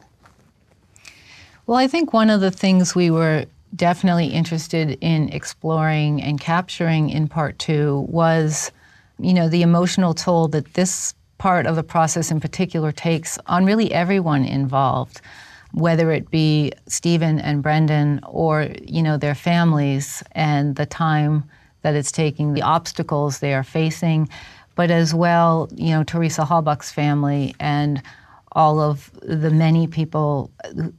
Well, 1.68 1.78
I 1.78 1.88
think 1.88 2.14
one 2.14 2.30
of 2.30 2.42
the 2.42 2.52
things 2.52 2.96
we 2.96 3.10
were 3.10 3.46
definitely 3.76 4.28
interested 4.28 4.98
in 5.02 5.30
exploring 5.30 6.22
and 6.22 6.40
capturing 6.40 7.10
in 7.10 7.28
part 7.28 7.60
2 7.60 8.06
was 8.10 8.72
you 9.20 9.34
know, 9.34 9.48
the 9.50 9.62
emotional 9.62 10.14
toll 10.14 10.48
that 10.50 10.74
this 10.74 11.14
part 11.38 11.66
of 11.66 11.76
the 11.76 11.84
process 11.84 12.32
in 12.32 12.40
particular 12.40 12.92
takes 12.92 13.38
on 13.48 13.66
really 13.66 13.92
everyone 13.94 14.46
involved, 14.46 15.22
whether 15.74 16.12
it 16.12 16.30
be 16.32 16.72
Steven 16.88 17.40
and 17.40 17.62
Brendan 17.62 18.20
or, 18.26 18.70
you 18.82 19.04
know, 19.04 19.18
their 19.18 19.36
families 19.36 20.24
and 20.32 20.76
the 20.76 20.86
time 20.86 21.44
that 21.82 21.96
it's 21.96 22.12
taking, 22.12 22.54
the 22.54 22.62
obstacles 22.62 23.40
they 23.40 23.54
are 23.54 23.64
facing, 23.64 24.30
but 24.76 24.92
as 24.92 25.14
well, 25.14 25.70
you 25.76 25.90
know, 25.90 26.04
Teresa 26.04 26.46
Halbach's 26.46 26.92
family 26.92 27.56
and 27.60 28.01
all 28.55 28.79
of 28.79 29.11
the 29.22 29.51
many 29.51 29.85
people 29.85 30.50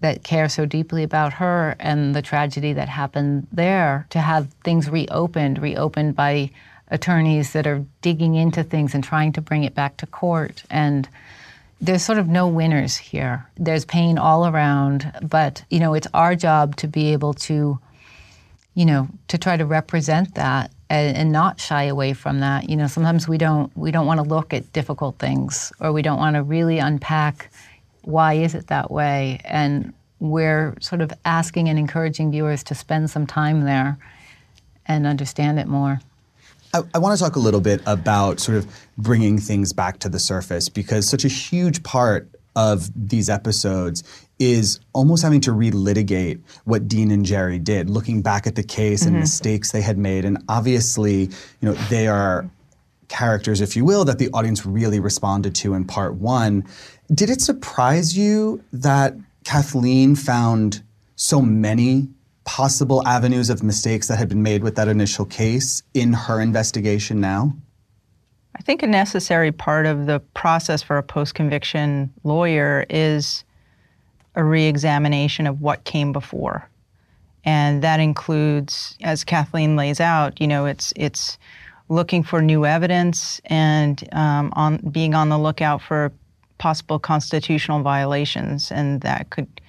that 0.00 0.22
care 0.22 0.48
so 0.48 0.66
deeply 0.66 1.02
about 1.02 1.32
her 1.32 1.74
and 1.80 2.14
the 2.14 2.20
tragedy 2.20 2.74
that 2.74 2.88
happened 2.88 3.46
there 3.50 4.06
to 4.10 4.20
have 4.20 4.52
things 4.62 4.90
reopened, 4.90 5.58
reopened 5.60 6.14
by 6.14 6.50
attorneys 6.88 7.52
that 7.54 7.66
are 7.66 7.84
digging 8.02 8.34
into 8.34 8.62
things 8.62 8.94
and 8.94 9.02
trying 9.02 9.32
to 9.32 9.40
bring 9.40 9.64
it 9.64 9.74
back 9.74 9.96
to 9.96 10.06
court. 10.06 10.62
And 10.70 11.08
there's 11.80 12.02
sort 12.02 12.18
of 12.18 12.28
no 12.28 12.46
winners 12.46 12.96
here. 12.96 13.46
There's 13.56 13.86
pain 13.86 14.18
all 14.18 14.46
around, 14.46 15.10
but 15.22 15.64
you 15.70 15.80
know, 15.80 15.94
it's 15.94 16.06
our 16.12 16.36
job 16.36 16.76
to 16.76 16.86
be 16.86 17.12
able 17.12 17.34
to, 17.34 17.78
you 18.74 18.84
know, 18.84 19.08
to 19.28 19.38
try 19.38 19.56
to 19.56 19.64
represent 19.64 20.34
that 20.34 20.70
and, 20.88 21.16
and 21.16 21.32
not 21.32 21.60
shy 21.60 21.84
away 21.84 22.12
from 22.12 22.40
that. 22.40 22.68
You 22.70 22.76
know, 22.76 22.86
sometimes 22.86 23.28
we 23.28 23.38
don't 23.38 23.76
we 23.76 23.90
don't 23.90 24.06
want 24.06 24.18
to 24.18 24.26
look 24.26 24.54
at 24.54 24.72
difficult 24.72 25.18
things 25.18 25.72
or 25.80 25.92
we 25.92 26.02
don't 26.02 26.18
want 26.18 26.36
to 26.36 26.42
really 26.42 26.78
unpack 26.78 27.50
why 28.02 28.34
is 28.34 28.54
it 28.54 28.68
that 28.68 28.90
way 28.90 29.40
and 29.44 29.92
we're 30.20 30.74
sort 30.80 31.00
of 31.02 31.12
asking 31.24 31.68
and 31.68 31.78
encouraging 31.78 32.30
viewers 32.30 32.62
to 32.64 32.74
spend 32.74 33.10
some 33.10 33.26
time 33.26 33.64
there 33.64 33.98
and 34.86 35.06
understand 35.06 35.58
it 35.58 35.66
more. 35.66 36.00
I, 36.72 36.82
I 36.94 36.98
want 36.98 37.18
to 37.18 37.22
talk 37.22 37.36
a 37.36 37.40
little 37.40 37.60
bit 37.60 37.82
about 37.86 38.40
sort 38.40 38.58
of 38.58 38.66
bringing 38.96 39.38
things 39.38 39.72
back 39.72 39.98
to 40.00 40.08
the 40.08 40.18
surface 40.18 40.68
because 40.68 41.08
such 41.08 41.24
a 41.24 41.28
huge 41.28 41.82
part 41.82 42.28
of 42.54 42.90
these 42.94 43.28
episodes 43.28 44.02
is 44.38 44.80
almost 44.92 45.22
having 45.22 45.40
to 45.42 45.50
relitigate 45.50 46.40
what 46.64 46.88
Dean 46.88 47.10
and 47.10 47.24
Jerry 47.24 47.58
did, 47.58 47.88
looking 47.88 48.22
back 48.22 48.46
at 48.46 48.54
the 48.54 48.62
case 48.62 49.00
mm-hmm. 49.00 49.14
and 49.14 49.20
mistakes 49.20 49.72
they 49.72 49.80
had 49.80 49.96
made. 49.96 50.24
And 50.24 50.38
obviously, 50.48 51.22
you 51.22 51.62
know, 51.62 51.72
they 51.88 52.06
are 52.06 52.48
characters, 53.08 53.60
if 53.60 53.76
you 53.76 53.84
will, 53.84 54.04
that 54.04 54.18
the 54.18 54.28
audience 54.30 54.66
really 54.66 55.00
responded 55.00 55.54
to 55.56 55.74
in 55.74 55.84
part 55.84 56.14
one. 56.14 56.66
Did 57.12 57.30
it 57.30 57.40
surprise 57.40 58.16
you 58.16 58.62
that 58.72 59.14
Kathleen 59.44 60.16
found 60.16 60.82
so 61.14 61.40
many 61.40 62.08
possible 62.44 63.06
avenues 63.06 63.50
of 63.50 63.62
mistakes 63.62 64.08
that 64.08 64.18
had 64.18 64.28
been 64.28 64.42
made 64.42 64.62
with 64.62 64.76
that 64.76 64.88
initial 64.88 65.24
case 65.24 65.82
in 65.94 66.12
her 66.12 66.40
investigation 66.40 67.20
now? 67.20 67.54
I 68.54 68.62
think 68.62 68.82
a 68.82 68.86
necessary 68.86 69.52
part 69.52 69.86
of 69.86 70.06
the 70.06 70.20
process 70.34 70.82
for 70.82 70.96
a 70.96 71.02
post 71.02 71.34
conviction 71.34 72.12
lawyer 72.24 72.86
is 72.88 73.44
a 74.36 74.44
re 74.44 74.64
examination 74.64 75.46
of 75.46 75.60
what 75.60 75.84
came 75.84 76.12
before. 76.12 76.68
And 77.44 77.82
that 77.82 78.00
includes, 78.00 78.96
as 79.02 79.24
Kathleen 79.24 79.76
lays 79.76 80.00
out, 80.00 80.40
you 80.40 80.48
know, 80.48 80.66
it's, 80.66 80.92
it's 80.96 81.38
looking 81.88 82.22
for 82.22 82.42
new 82.42 82.66
evidence 82.66 83.40
and 83.46 84.06
um, 84.12 84.52
on, 84.56 84.78
being 84.90 85.14
on 85.14 85.28
the 85.28 85.38
lookout 85.38 85.80
for 85.80 86.12
possible 86.58 86.98
constitutional 86.98 87.82
violations. 87.82 88.72
And 88.72 89.00
that 89.02 89.30
could 89.30 89.60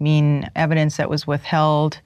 mean 0.00 0.50
evidence 0.56 0.96
that 0.96 1.10
was 1.10 1.26
withheld 1.26 2.00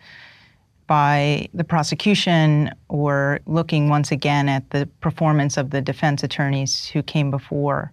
by 0.86 1.48
the 1.54 1.64
prosecution 1.64 2.74
or 2.88 3.40
looking 3.46 3.88
once 3.88 4.10
again 4.10 4.48
at 4.48 4.68
the 4.70 4.86
performance 5.00 5.56
of 5.56 5.70
the 5.70 5.80
defense 5.80 6.22
attorneys 6.22 6.86
who 6.86 7.02
came 7.02 7.30
before. 7.30 7.92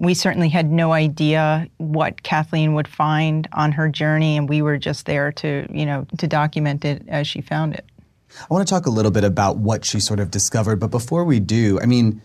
We 0.00 0.14
certainly 0.14 0.48
had 0.48 0.72
no 0.72 0.92
idea 0.92 1.68
what 1.76 2.22
Kathleen 2.22 2.72
would 2.72 2.88
find 2.88 3.46
on 3.52 3.70
her 3.72 3.86
journey, 3.86 4.38
and 4.38 4.48
we 4.48 4.62
were 4.62 4.78
just 4.78 5.04
there 5.04 5.30
to, 5.32 5.66
you 5.70 5.84
know, 5.84 6.06
to 6.16 6.26
document 6.26 6.86
it 6.86 7.04
as 7.06 7.26
she 7.26 7.42
found 7.42 7.74
it. 7.74 7.84
I 8.42 8.54
want 8.54 8.66
to 8.66 8.74
talk 8.74 8.86
a 8.86 8.90
little 8.90 9.10
bit 9.10 9.24
about 9.24 9.58
what 9.58 9.84
she 9.84 10.00
sort 10.00 10.18
of 10.18 10.30
discovered, 10.30 10.76
but 10.76 10.90
before 10.90 11.24
we 11.24 11.38
do, 11.38 11.78
I 11.82 11.86
mean, 11.86 12.22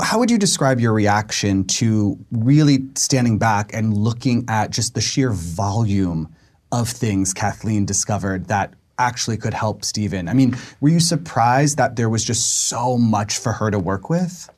how 0.00 0.20
would 0.20 0.30
you 0.30 0.38
describe 0.38 0.78
your 0.78 0.92
reaction 0.92 1.64
to 1.64 2.16
really 2.30 2.84
standing 2.94 3.36
back 3.36 3.74
and 3.74 3.96
looking 3.96 4.44
at 4.46 4.70
just 4.70 4.94
the 4.94 5.00
sheer 5.00 5.32
volume 5.32 6.32
of 6.70 6.88
things 6.88 7.34
Kathleen 7.34 7.84
discovered 7.84 8.46
that 8.46 8.74
actually 8.96 9.38
could 9.38 9.54
help 9.54 9.84
Steven? 9.84 10.28
I 10.28 10.34
mean, 10.34 10.56
were 10.80 10.90
you 10.90 11.00
surprised 11.00 11.78
that 11.78 11.96
there 11.96 12.08
was 12.08 12.24
just 12.24 12.68
so 12.68 12.96
much 12.96 13.38
for 13.38 13.50
her 13.50 13.72
to 13.72 13.78
work 13.80 14.08
with? 14.08 14.48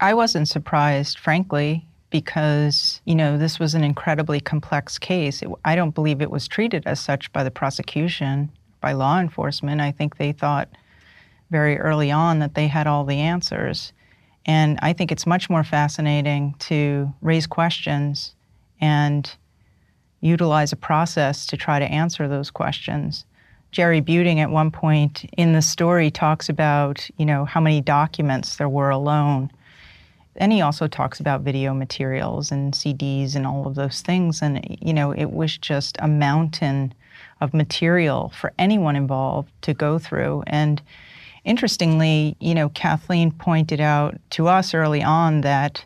I 0.00 0.14
wasn't 0.14 0.48
surprised, 0.48 1.18
frankly, 1.18 1.86
because, 2.10 3.00
you 3.04 3.14
know, 3.14 3.38
this 3.38 3.58
was 3.58 3.74
an 3.74 3.82
incredibly 3.84 4.40
complex 4.40 4.98
case. 4.98 5.42
It, 5.42 5.48
I 5.64 5.74
don't 5.74 5.94
believe 5.94 6.20
it 6.20 6.30
was 6.30 6.46
treated 6.46 6.84
as 6.86 7.00
such 7.00 7.32
by 7.32 7.42
the 7.42 7.50
prosecution, 7.50 8.50
by 8.80 8.92
law 8.92 9.18
enforcement. 9.18 9.80
I 9.80 9.92
think 9.92 10.16
they 10.16 10.32
thought 10.32 10.68
very 11.50 11.78
early 11.78 12.10
on 12.10 12.38
that 12.38 12.54
they 12.54 12.68
had 12.68 12.86
all 12.86 13.04
the 13.04 13.18
answers. 13.18 13.92
And 14.46 14.78
I 14.82 14.92
think 14.92 15.10
it's 15.10 15.26
much 15.26 15.48
more 15.48 15.64
fascinating 15.64 16.54
to 16.60 17.12
raise 17.22 17.46
questions 17.46 18.34
and 18.80 19.32
utilize 20.20 20.72
a 20.72 20.76
process 20.76 21.46
to 21.46 21.56
try 21.56 21.78
to 21.78 21.84
answer 21.86 22.28
those 22.28 22.50
questions. 22.50 23.24
Jerry 23.70 24.00
Buting 24.00 24.38
at 24.38 24.50
one 24.50 24.70
point 24.70 25.24
in 25.36 25.52
the 25.52 25.62
story 25.62 26.10
talks 26.10 26.48
about, 26.48 27.08
you 27.16 27.26
know, 27.26 27.44
how 27.44 27.60
many 27.60 27.80
documents 27.80 28.56
there 28.56 28.68
were 28.68 28.90
alone. 28.90 29.50
And 30.36 30.52
he 30.52 30.60
also 30.60 30.86
talks 30.86 31.20
about 31.20 31.42
video 31.42 31.74
materials 31.74 32.50
and 32.50 32.74
CDs 32.74 33.36
and 33.36 33.46
all 33.46 33.66
of 33.66 33.74
those 33.74 34.00
things. 34.00 34.42
And, 34.42 34.64
you 34.80 34.92
know, 34.92 35.12
it 35.12 35.32
was 35.32 35.56
just 35.56 35.96
a 36.00 36.08
mountain 36.08 36.92
of 37.40 37.54
material 37.54 38.32
for 38.40 38.52
anyone 38.58 38.96
involved 38.96 39.50
to 39.62 39.74
go 39.74 39.98
through. 39.98 40.42
And 40.46 40.82
interestingly, 41.44 42.36
you 42.40 42.54
know, 42.54 42.68
Kathleen 42.70 43.30
pointed 43.30 43.80
out 43.80 44.18
to 44.30 44.48
us 44.48 44.74
early 44.74 45.02
on 45.02 45.42
that 45.42 45.84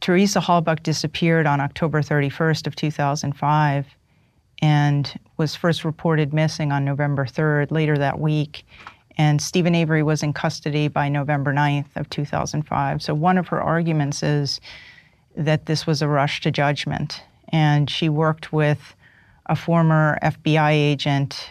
Teresa 0.00 0.40
Halbach 0.40 0.82
disappeared 0.82 1.46
on 1.46 1.60
October 1.60 2.02
31st 2.02 2.66
of 2.66 2.76
2005 2.76 3.86
and 4.62 5.20
was 5.36 5.54
first 5.54 5.84
reported 5.84 6.32
missing 6.32 6.72
on 6.72 6.84
November 6.84 7.26
3rd, 7.26 7.70
later 7.70 7.96
that 7.98 8.18
week. 8.18 8.66
And 9.18 9.40
Steven 9.40 9.74
Avery 9.74 10.02
was 10.02 10.22
in 10.22 10.32
custody 10.32 10.88
by 10.88 11.08
November 11.08 11.52
9th 11.52 11.96
of 11.96 12.08
2005. 12.10 13.02
So 13.02 13.14
one 13.14 13.38
of 13.38 13.48
her 13.48 13.62
arguments 13.62 14.22
is 14.22 14.60
that 15.36 15.66
this 15.66 15.86
was 15.86 16.02
a 16.02 16.08
rush 16.08 16.40
to 16.42 16.50
judgment. 16.50 17.22
And 17.50 17.88
she 17.88 18.08
worked 18.08 18.52
with 18.52 18.94
a 19.46 19.56
former 19.56 20.18
FBI 20.22 20.72
agent 20.72 21.50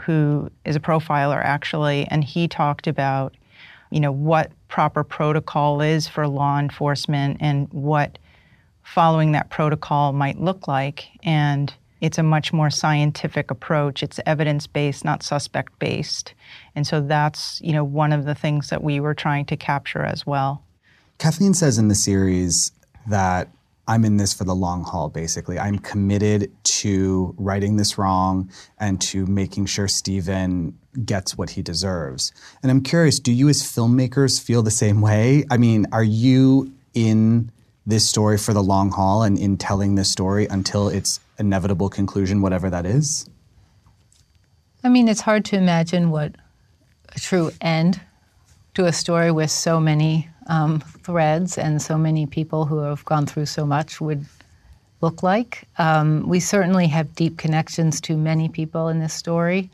who 0.00 0.50
is 0.64 0.76
a 0.76 0.80
profiler 0.80 1.42
actually, 1.42 2.06
and 2.08 2.24
he 2.24 2.48
talked 2.48 2.86
about, 2.86 3.34
you 3.90 4.00
know, 4.00 4.12
what 4.12 4.50
proper 4.68 5.04
protocol 5.04 5.80
is 5.80 6.08
for 6.08 6.26
law 6.26 6.58
enforcement 6.58 7.36
and 7.40 7.68
what 7.72 8.18
following 8.82 9.32
that 9.32 9.50
protocol 9.50 10.12
might 10.12 10.40
look 10.40 10.66
like. 10.66 11.08
And 11.22 11.72
it's 12.02 12.18
a 12.18 12.22
much 12.22 12.52
more 12.52 12.68
scientific 12.68 13.50
approach. 13.50 14.02
It's 14.02 14.18
evidence 14.26 14.66
based, 14.66 15.04
not 15.04 15.22
suspect 15.22 15.78
based. 15.78 16.34
And 16.74 16.84
so 16.84 17.00
that's, 17.00 17.60
you 17.62 17.72
know, 17.72 17.84
one 17.84 18.12
of 18.12 18.24
the 18.24 18.34
things 18.34 18.70
that 18.70 18.82
we 18.82 18.98
were 18.98 19.14
trying 19.14 19.46
to 19.46 19.56
capture 19.56 20.02
as 20.02 20.26
well. 20.26 20.64
Kathleen 21.18 21.54
says 21.54 21.78
in 21.78 21.86
the 21.86 21.94
series 21.94 22.72
that 23.06 23.48
I'm 23.86 24.04
in 24.04 24.16
this 24.16 24.34
for 24.34 24.42
the 24.42 24.54
long 24.54 24.82
haul, 24.82 25.10
basically. 25.10 25.60
I'm 25.60 25.78
committed 25.78 26.50
to 26.64 27.34
righting 27.38 27.76
this 27.76 27.96
wrong 27.96 28.50
and 28.78 29.00
to 29.02 29.24
making 29.26 29.66
sure 29.66 29.86
Steven 29.86 30.76
gets 31.04 31.38
what 31.38 31.50
he 31.50 31.62
deserves. 31.62 32.32
And 32.62 32.70
I'm 32.72 32.82
curious, 32.82 33.20
do 33.20 33.32
you 33.32 33.48
as 33.48 33.62
filmmakers 33.62 34.42
feel 34.42 34.62
the 34.62 34.72
same 34.72 35.00
way? 35.00 35.44
I 35.52 35.56
mean, 35.56 35.86
are 35.92 36.02
you 36.02 36.72
in 36.94 37.52
this 37.86 38.08
story 38.08 38.38
for 38.38 38.52
the 38.52 38.62
long 38.62 38.90
haul 38.90 39.22
and 39.22 39.38
in 39.38 39.56
telling 39.56 39.94
this 39.94 40.10
story 40.10 40.46
until 40.46 40.88
its 40.88 41.20
inevitable 41.42 41.90
conclusion, 41.90 42.40
whatever 42.40 42.70
that 42.70 42.86
is? 42.86 43.28
I 44.84 44.88
mean, 44.88 45.08
it's 45.08 45.20
hard 45.20 45.44
to 45.46 45.56
imagine 45.56 46.10
what 46.10 46.34
a 47.14 47.20
true 47.20 47.50
end 47.60 48.00
to 48.74 48.86
a 48.86 48.92
story 48.92 49.30
with 49.30 49.50
so 49.50 49.78
many 49.78 50.28
um, 50.46 50.80
threads 50.80 51.58
and 51.58 51.82
so 51.82 51.98
many 51.98 52.26
people 52.26 52.64
who 52.64 52.78
have 52.78 53.04
gone 53.04 53.26
through 53.26 53.46
so 53.46 53.66
much 53.66 54.00
would 54.00 54.24
look 55.02 55.22
like. 55.22 55.64
Um, 55.78 56.28
we 56.28 56.40
certainly 56.40 56.86
have 56.86 57.14
deep 57.14 57.36
connections 57.36 58.00
to 58.02 58.16
many 58.16 58.48
people 58.48 58.88
in 58.88 59.00
this 59.00 59.12
story, 59.12 59.68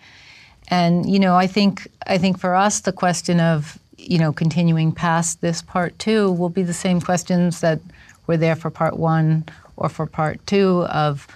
and 0.69 1.09
you 1.11 1.19
know, 1.19 1.37
I 1.37 1.47
think 1.47 1.87
I 2.07 2.19
think 2.19 2.39
for 2.39 2.55
us 2.55 2.81
the 2.81 2.93
question 2.93 3.41
of 3.41 3.79
you 3.97 4.19
know 4.19 4.33
continuing 4.33 4.93
past 4.93 5.41
this 5.41 5.63
part 5.63 5.99
two 5.99 6.33
will 6.33 6.49
be 6.49 6.63
the 6.63 6.75
same 6.75 7.01
questions 7.01 7.61
that 7.61 7.81
were 8.27 8.37
there 8.37 8.57
for 8.57 8.71
part 8.71 8.99
one 8.99 9.45
or 9.77 9.89
for 9.89 10.07
part 10.07 10.45
two 10.47 10.85
of 10.91 11.27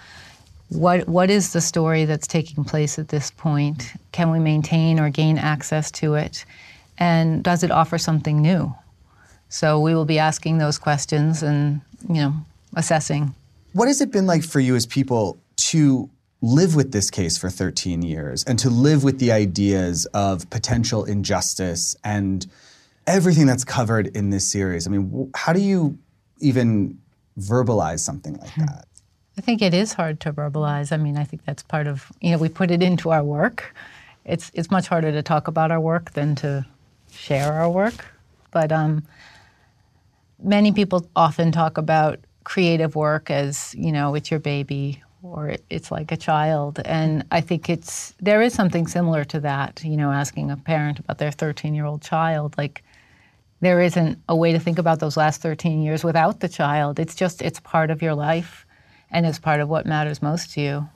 what 0.74 1.08
what 1.08 1.30
is 1.30 1.52
the 1.52 1.60
story 1.60 2.04
that's 2.04 2.26
taking 2.26 2.64
place 2.64 2.98
at 2.98 3.08
this 3.08 3.30
point? 3.30 3.92
Can 4.12 4.30
we 4.30 4.38
maintain 4.38 4.98
or 4.98 5.10
gain 5.10 5.38
access 5.38 5.90
to 5.92 6.14
it? 6.14 6.44
And 6.98 7.42
does 7.42 7.62
it 7.62 7.70
offer 7.70 7.98
something 7.98 8.40
new? 8.40 8.74
So 9.48 9.80
we 9.80 9.94
will 9.94 10.04
be 10.04 10.18
asking 10.18 10.58
those 10.58 10.78
questions 10.78 11.42
and 11.42 11.80
you 12.08 12.14
know 12.14 12.34
assessing. 12.74 13.34
What 13.72 13.88
has 13.88 14.00
it 14.00 14.10
been 14.10 14.26
like 14.26 14.44
for 14.44 14.60
you 14.60 14.76
as 14.76 14.86
people 14.86 15.38
to 15.56 16.10
live 16.42 16.74
with 16.74 16.92
this 16.92 17.10
case 17.10 17.38
for 17.38 17.48
13 17.48 18.02
years 18.02 18.42
and 18.44 18.58
to 18.58 18.68
live 18.68 19.04
with 19.04 19.18
the 19.18 19.32
ideas 19.32 20.06
of 20.06 20.48
potential 20.50 21.04
injustice 21.04 21.96
and 22.02 22.46
everything 23.06 23.46
that's 23.46 23.64
covered 23.64 24.08
in 24.16 24.30
this 24.30 24.50
series? 24.50 24.86
I 24.86 24.90
mean, 24.90 25.30
how 25.34 25.52
do 25.52 25.60
you 25.60 25.98
even 26.40 26.98
verbalize 27.38 28.00
something 28.00 28.36
like 28.36 28.50
hmm. 28.50 28.66
that? 28.66 28.86
I 29.38 29.40
think 29.40 29.62
it 29.62 29.72
is 29.72 29.94
hard 29.94 30.20
to 30.20 30.32
verbalize. 30.32 30.92
I 30.92 30.98
mean, 30.98 31.16
I 31.16 31.24
think 31.24 31.44
that's 31.44 31.62
part 31.62 31.86
of, 31.86 32.12
you 32.20 32.30
know, 32.30 32.38
we 32.38 32.48
put 32.48 32.70
it 32.70 32.82
into 32.82 33.10
our 33.10 33.24
work. 33.24 33.74
It's, 34.24 34.50
it's 34.54 34.70
much 34.70 34.88
harder 34.88 35.10
to 35.10 35.22
talk 35.22 35.48
about 35.48 35.70
our 35.70 35.80
work 35.80 36.12
than 36.12 36.34
to 36.36 36.66
share 37.10 37.52
our 37.52 37.70
work. 37.70 38.04
But 38.50 38.70
um, 38.70 39.04
many 40.42 40.70
people 40.70 41.08
often 41.16 41.50
talk 41.50 41.78
about 41.78 42.20
creative 42.44 42.94
work 42.94 43.30
as, 43.30 43.74
you 43.76 43.90
know, 43.90 44.14
it's 44.14 44.30
your 44.30 44.40
baby 44.40 45.02
or 45.22 45.48
it, 45.48 45.64
it's 45.70 45.90
like 45.90 46.12
a 46.12 46.16
child. 46.16 46.80
And 46.84 47.24
I 47.30 47.40
think 47.40 47.70
it's, 47.70 48.14
there 48.20 48.42
is 48.42 48.52
something 48.52 48.86
similar 48.86 49.24
to 49.24 49.40
that, 49.40 49.82
you 49.82 49.96
know, 49.96 50.10
asking 50.12 50.50
a 50.50 50.56
parent 50.58 50.98
about 50.98 51.18
their 51.18 51.30
13 51.30 51.74
year 51.74 51.86
old 51.86 52.02
child. 52.02 52.56
Like, 52.58 52.82
there 53.60 53.80
isn't 53.80 54.18
a 54.28 54.36
way 54.36 54.52
to 54.52 54.58
think 54.58 54.78
about 54.78 54.98
those 54.98 55.16
last 55.16 55.40
13 55.40 55.82
years 55.82 56.04
without 56.04 56.40
the 56.40 56.48
child. 56.48 56.98
It's 56.98 57.14
just, 57.14 57.40
it's 57.40 57.60
part 57.60 57.90
of 57.90 58.02
your 58.02 58.14
life 58.14 58.66
and 59.12 59.24
it's 59.26 59.38
part 59.38 59.60
of 59.60 59.68
what 59.68 59.86
matters 59.86 60.20
most 60.20 60.52
to 60.54 60.60
you. 60.60 60.88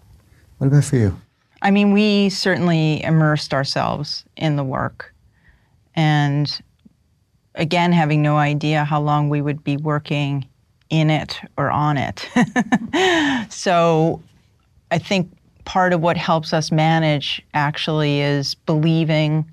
What 0.59 0.66
about 0.68 0.85
for 0.85 0.96
you? 0.96 1.16
I 1.62 1.70
mean, 1.70 1.92
we 1.92 2.31
certainly 2.31 3.02
immersed 3.02 3.55
ourselves 3.55 4.24
in 4.37 4.57
the 4.57 4.64
work. 4.64 5.14
And 5.94 6.61
again, 7.55 7.92
having 7.92 8.22
no 8.22 8.37
idea 8.37 8.85
how 8.85 9.00
long 9.00 9.29
we 9.29 9.40
would 9.40 9.62
be 9.62 9.76
working 9.76 10.46
in 10.90 11.11
it 11.11 11.40
or 11.57 11.70
on 11.70 11.96
it. 11.96 12.29
so 13.50 14.22
I 14.90 14.98
think 14.98 15.31
part 15.64 15.92
of 15.92 16.00
what 16.00 16.16
helps 16.16 16.52
us 16.52 16.70
manage 16.70 17.42
actually 17.55 18.20
is 18.20 18.55
believing 18.55 19.50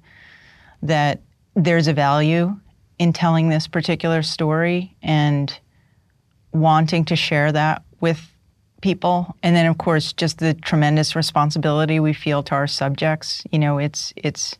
that 0.81 1.21
there's 1.55 1.87
a 1.87 1.93
value 1.93 2.55
in 2.99 3.13
telling 3.13 3.49
this 3.49 3.67
particular 3.67 4.21
story 4.21 4.95
and 5.01 5.57
wanting 6.51 7.03
to 7.05 7.15
share 7.15 7.51
that 7.51 7.83
with 7.99 8.32
people. 8.83 9.35
And 9.41 9.55
then 9.55 9.65
of 9.65 9.77
course 9.79 10.13
just 10.13 10.37
the 10.37 10.53
tremendous 10.53 11.15
responsibility 11.15 11.99
we 11.99 12.13
feel 12.13 12.43
to 12.43 12.53
our 12.55 12.67
subjects. 12.67 13.43
You 13.51 13.57
know 13.57 13.79
it's 13.79 14.13
it's 14.15 14.55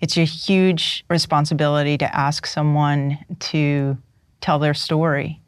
it's 0.00 0.16
a 0.16 0.24
huge 0.24 1.04
responsibility 1.10 1.98
to 1.98 2.16
ask 2.16 2.46
someone 2.46 3.18
to 3.50 3.98
tell 4.40 4.58
their 4.58 4.74
story. 4.74 5.40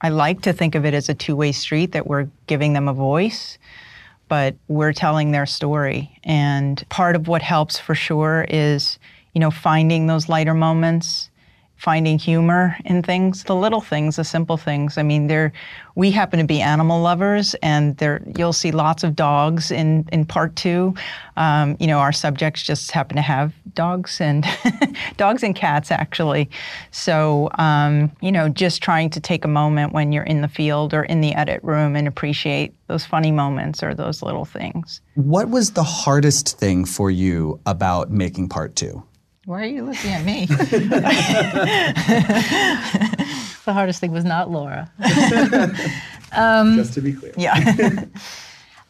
I 0.00 0.10
like 0.10 0.42
to 0.42 0.52
think 0.52 0.74
of 0.74 0.84
it 0.84 0.94
as 0.94 1.08
a 1.08 1.14
two-way 1.14 1.52
street 1.52 1.92
that 1.92 2.06
we're 2.06 2.28
giving 2.46 2.72
them 2.72 2.88
a 2.88 2.94
voice 2.94 3.58
but 4.28 4.56
we're 4.66 4.92
telling 4.92 5.30
their 5.30 5.46
story. 5.46 6.18
And 6.24 6.84
part 6.88 7.14
of 7.14 7.28
what 7.28 7.42
helps 7.42 7.78
for 7.78 7.94
sure 7.94 8.46
is 8.48 8.98
you 9.34 9.40
know 9.40 9.50
finding 9.50 10.06
those 10.06 10.28
lighter 10.28 10.54
moments 10.54 11.30
finding 11.76 12.18
humor 12.18 12.76
in 12.84 13.02
things, 13.02 13.44
the 13.44 13.54
little 13.54 13.80
things, 13.80 14.16
the 14.16 14.24
simple 14.24 14.56
things. 14.56 14.96
I 14.96 15.02
mean, 15.02 15.26
there, 15.26 15.52
we 15.94 16.10
happen 16.10 16.38
to 16.38 16.44
be 16.44 16.60
animal 16.60 17.00
lovers, 17.02 17.54
and 17.62 17.96
there 17.98 18.22
you'll 18.36 18.52
see 18.52 18.70
lots 18.70 19.04
of 19.04 19.14
dogs 19.14 19.70
in 19.70 20.08
in 20.12 20.24
part 20.24 20.56
two. 20.56 20.94
Um, 21.36 21.76
you 21.78 21.86
know, 21.86 21.98
our 21.98 22.12
subjects 22.12 22.62
just 22.62 22.90
happen 22.90 23.16
to 23.16 23.22
have 23.22 23.52
dogs 23.74 24.20
and 24.20 24.46
dogs 25.16 25.42
and 25.42 25.54
cats 25.54 25.90
actually. 25.90 26.50
So 26.90 27.50
um, 27.58 28.10
you 28.20 28.32
know, 28.32 28.48
just 28.48 28.82
trying 28.82 29.10
to 29.10 29.20
take 29.20 29.44
a 29.44 29.48
moment 29.48 29.92
when 29.92 30.12
you're 30.12 30.24
in 30.24 30.40
the 30.40 30.48
field 30.48 30.94
or 30.94 31.04
in 31.04 31.20
the 31.20 31.34
edit 31.34 31.62
room 31.62 31.94
and 31.94 32.08
appreciate 32.08 32.74
those 32.88 33.04
funny 33.04 33.32
moments 33.32 33.82
or 33.82 33.94
those 33.94 34.22
little 34.22 34.44
things. 34.44 35.00
What 35.14 35.48
was 35.48 35.72
the 35.72 35.82
hardest 35.82 36.58
thing 36.58 36.84
for 36.84 37.10
you 37.10 37.60
about 37.66 38.10
making 38.10 38.48
part 38.48 38.76
two? 38.76 39.02
Why 39.46 39.62
are 39.62 39.66
you 39.66 39.84
looking 39.84 40.10
at 40.10 40.24
me? 40.24 40.46
the 43.64 43.72
hardest 43.72 44.00
thing 44.00 44.10
was 44.10 44.24
not 44.24 44.50
Laura. 44.50 44.90
um, 46.32 46.74
Just 46.74 46.94
to 46.94 47.00
be 47.00 47.12
clear. 47.12 47.32
Yeah. 47.36 48.06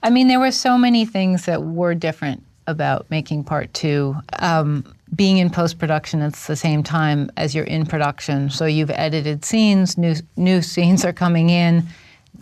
I 0.03 0.09
mean, 0.09 0.29
there 0.29 0.41
were 0.41 0.51
so 0.51 0.79
many 0.79 1.05
things 1.05 1.45
that 1.45 1.63
were 1.63 1.95
different 1.95 2.43
about 2.67 3.05
making 3.11 3.45
part 3.45 3.75
two. 3.75 4.17
Um, 4.39 4.91
being 5.15 5.37
in 5.37 5.51
post 5.51 5.79
production 5.79 6.23
at 6.23 6.33
the 6.33 6.57
same 6.57 6.83
time 6.83 7.31
as 7.37 7.55
you're 7.55 7.65
in 7.65 7.85
production, 7.85 8.49
so 8.49 8.65
you've 8.65 8.91
edited 8.91 9.45
scenes, 9.45 9.99
new 9.99 10.15
new 10.37 10.63
scenes 10.63 11.05
are 11.05 11.13
coming 11.13 11.51
in. 11.51 11.87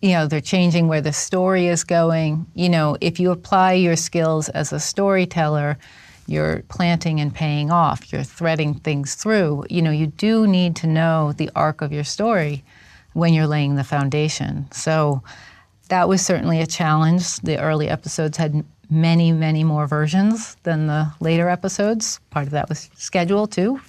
You 0.03 0.13
know, 0.13 0.29
they're 0.29 0.41
changing 0.41 0.87
where 0.87 1.01
the 1.01 1.13
story 1.13 1.67
is 1.67 1.83
going. 1.83 2.47
You 2.55 2.69
know, 2.69 2.97
if 3.01 3.19
you 3.19 3.33
apply 3.33 3.73
your 3.73 3.97
skills 3.97 4.49
as 4.51 4.73
a 4.73 4.79
storyteller 4.79 5.79
you're 6.27 6.63
planting 6.69 7.21
and 7.21 7.35
paying 7.35 7.71
off, 7.71 8.13
you're 8.13 8.23
threading 8.23 8.75
things 8.75 9.15
through, 9.15 9.65
you 9.69 9.83
know, 9.83 9.91
you 9.91 10.07
do 10.07 10.47
need 10.47 10.77
to 10.77 10.87
know 10.87 11.33
the 11.33 11.51
arc 11.55 11.83
of 11.83 11.93
your 11.93 12.05
story 12.05 12.65
when 13.13 13.33
you're 13.35 13.47
laying 13.47 13.77
the 13.77 13.85
foundation. 13.85 14.67
So 14.73 15.23
that 15.89 16.09
was 16.09 16.25
certainly 16.25 16.61
a 16.61 16.67
challenge. 16.67 17.37
The 17.39 17.61
early 17.61 17.89
episodes 17.89 18.37
had 18.37 18.65
many, 18.91 19.33
many 19.33 19.65
more 19.65 19.87
versions 19.87 20.57
than 20.63 20.87
the 20.87 21.13
later 21.21 21.49
episodes. 21.49 22.21
Part 22.31 22.47
of 22.47 22.53
that 22.53 22.69
was 22.69 22.91
schedule 22.95 23.47
too. 23.47 23.81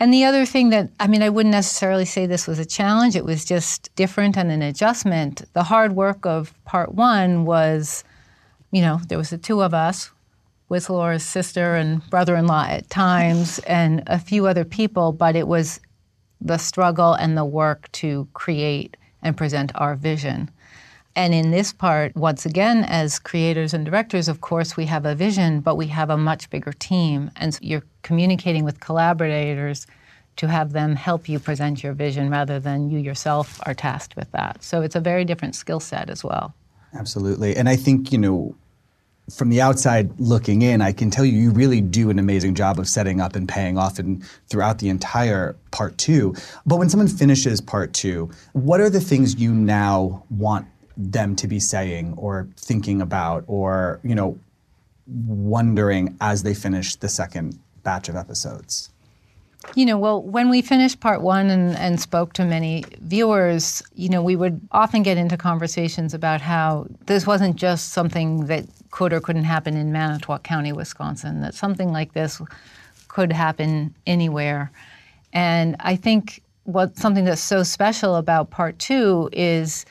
And 0.00 0.12
the 0.12 0.24
other 0.24 0.44
thing 0.44 0.70
that, 0.70 0.90
I 0.98 1.06
mean, 1.06 1.22
I 1.22 1.28
wouldn't 1.28 1.52
necessarily 1.52 2.04
say 2.04 2.26
this 2.26 2.48
was 2.48 2.58
a 2.58 2.64
challenge, 2.64 3.14
it 3.14 3.24
was 3.24 3.44
just 3.44 3.94
different 3.94 4.36
and 4.36 4.50
an 4.50 4.60
adjustment. 4.60 5.42
The 5.52 5.62
hard 5.62 5.94
work 5.94 6.26
of 6.26 6.52
part 6.64 6.94
one 6.94 7.44
was, 7.44 8.02
you 8.72 8.82
know, 8.82 9.00
there 9.08 9.18
was 9.18 9.30
the 9.30 9.38
two 9.38 9.62
of 9.62 9.72
us 9.72 10.10
with 10.68 10.90
Laura's 10.90 11.24
sister 11.24 11.74
and 11.74 12.08
brother 12.10 12.36
in 12.36 12.46
law 12.46 12.64
at 12.64 12.88
times 12.90 13.58
and 13.60 14.02
a 14.06 14.18
few 14.18 14.46
other 14.46 14.64
people, 14.64 15.12
but 15.12 15.36
it 15.36 15.46
was 15.46 15.80
the 16.40 16.58
struggle 16.58 17.14
and 17.14 17.36
the 17.36 17.44
work 17.44 17.90
to 17.92 18.28
create 18.34 18.96
and 19.22 19.36
present 19.36 19.72
our 19.74 19.94
vision. 19.94 20.50
And 21.16 21.32
in 21.32 21.52
this 21.52 21.72
part, 21.72 22.16
once 22.16 22.44
again, 22.44 22.84
as 22.84 23.18
creators 23.18 23.72
and 23.72 23.84
directors, 23.84 24.28
of 24.28 24.40
course, 24.40 24.76
we 24.76 24.86
have 24.86 25.06
a 25.06 25.14
vision, 25.14 25.60
but 25.60 25.76
we 25.76 25.86
have 25.86 26.10
a 26.10 26.16
much 26.16 26.50
bigger 26.50 26.72
team. 26.72 27.30
And 27.36 27.54
so 27.54 27.60
you're 27.62 27.84
communicating 28.02 28.64
with 28.64 28.80
collaborators 28.80 29.86
to 30.36 30.48
have 30.48 30.72
them 30.72 30.96
help 30.96 31.28
you 31.28 31.38
present 31.38 31.84
your 31.84 31.92
vision 31.92 32.28
rather 32.30 32.58
than 32.58 32.90
you 32.90 32.98
yourself 32.98 33.60
are 33.64 33.74
tasked 33.74 34.16
with 34.16 34.30
that. 34.32 34.62
So 34.64 34.82
it's 34.82 34.96
a 34.96 35.00
very 35.00 35.24
different 35.24 35.54
skill 35.54 35.78
set 35.78 36.10
as 36.10 36.24
well. 36.24 36.52
Absolutely. 36.94 37.56
And 37.56 37.68
I 37.68 37.76
think, 37.76 38.10
you 38.10 38.18
know, 38.18 38.56
from 39.30 39.48
the 39.48 39.60
outside 39.60 40.18
looking 40.20 40.62
in, 40.62 40.82
I 40.82 40.92
can 40.92 41.10
tell 41.10 41.24
you, 41.24 41.32
you 41.32 41.50
really 41.50 41.80
do 41.80 42.10
an 42.10 42.18
amazing 42.18 42.54
job 42.54 42.78
of 42.78 42.86
setting 42.86 43.20
up 43.20 43.36
and 43.36 43.48
paying 43.48 43.78
off 43.78 43.98
and 43.98 44.22
throughout 44.48 44.78
the 44.78 44.88
entire 44.88 45.56
part 45.70 45.96
two. 45.96 46.34
But 46.66 46.76
when 46.76 46.90
someone 46.90 47.08
finishes 47.08 47.60
part 47.60 47.92
two, 47.94 48.30
what 48.52 48.80
are 48.80 48.90
the 48.90 49.00
things 49.00 49.36
you 49.36 49.54
now 49.54 50.24
want 50.30 50.66
them 50.96 51.34
to 51.36 51.48
be 51.48 51.58
saying 51.58 52.14
or 52.16 52.48
thinking 52.56 53.00
about 53.00 53.44
or, 53.46 53.98
you 54.04 54.14
know, 54.14 54.38
wondering 55.06 56.16
as 56.20 56.42
they 56.42 56.54
finish 56.54 56.96
the 56.96 57.08
second 57.08 57.58
batch 57.82 58.08
of 58.08 58.16
episodes? 58.16 58.90
You 59.74 59.86
know, 59.86 59.98
well, 59.98 60.22
when 60.22 60.50
we 60.50 60.62
finished 60.62 61.00
part 61.00 61.20
one 61.20 61.50
and, 61.50 61.76
and 61.76 62.00
spoke 62.00 62.32
to 62.34 62.44
many 62.44 62.84
viewers, 63.00 63.82
you 63.94 64.08
know, 64.08 64.22
we 64.22 64.36
would 64.36 64.60
often 64.70 65.02
get 65.02 65.18
into 65.18 65.36
conversations 65.36 66.14
about 66.14 66.40
how 66.40 66.86
this 67.06 67.26
wasn't 67.26 67.56
just 67.56 67.92
something 67.92 68.46
that 68.46 68.66
could 68.92 69.12
or 69.12 69.20
couldn't 69.20 69.44
happen 69.44 69.76
in 69.76 69.90
Manitowoc 69.90 70.44
County, 70.44 70.72
Wisconsin, 70.72 71.40
that 71.40 71.54
something 71.54 71.92
like 71.92 72.12
this 72.12 72.40
could 73.08 73.32
happen 73.32 73.94
anywhere. 74.06 74.70
And 75.32 75.74
I 75.80 75.96
think 75.96 76.42
what 76.64 76.96
something 76.96 77.24
that's 77.24 77.40
so 77.40 77.62
special 77.62 78.16
about 78.16 78.50
part 78.50 78.78
two 78.78 79.28
is, 79.32 79.84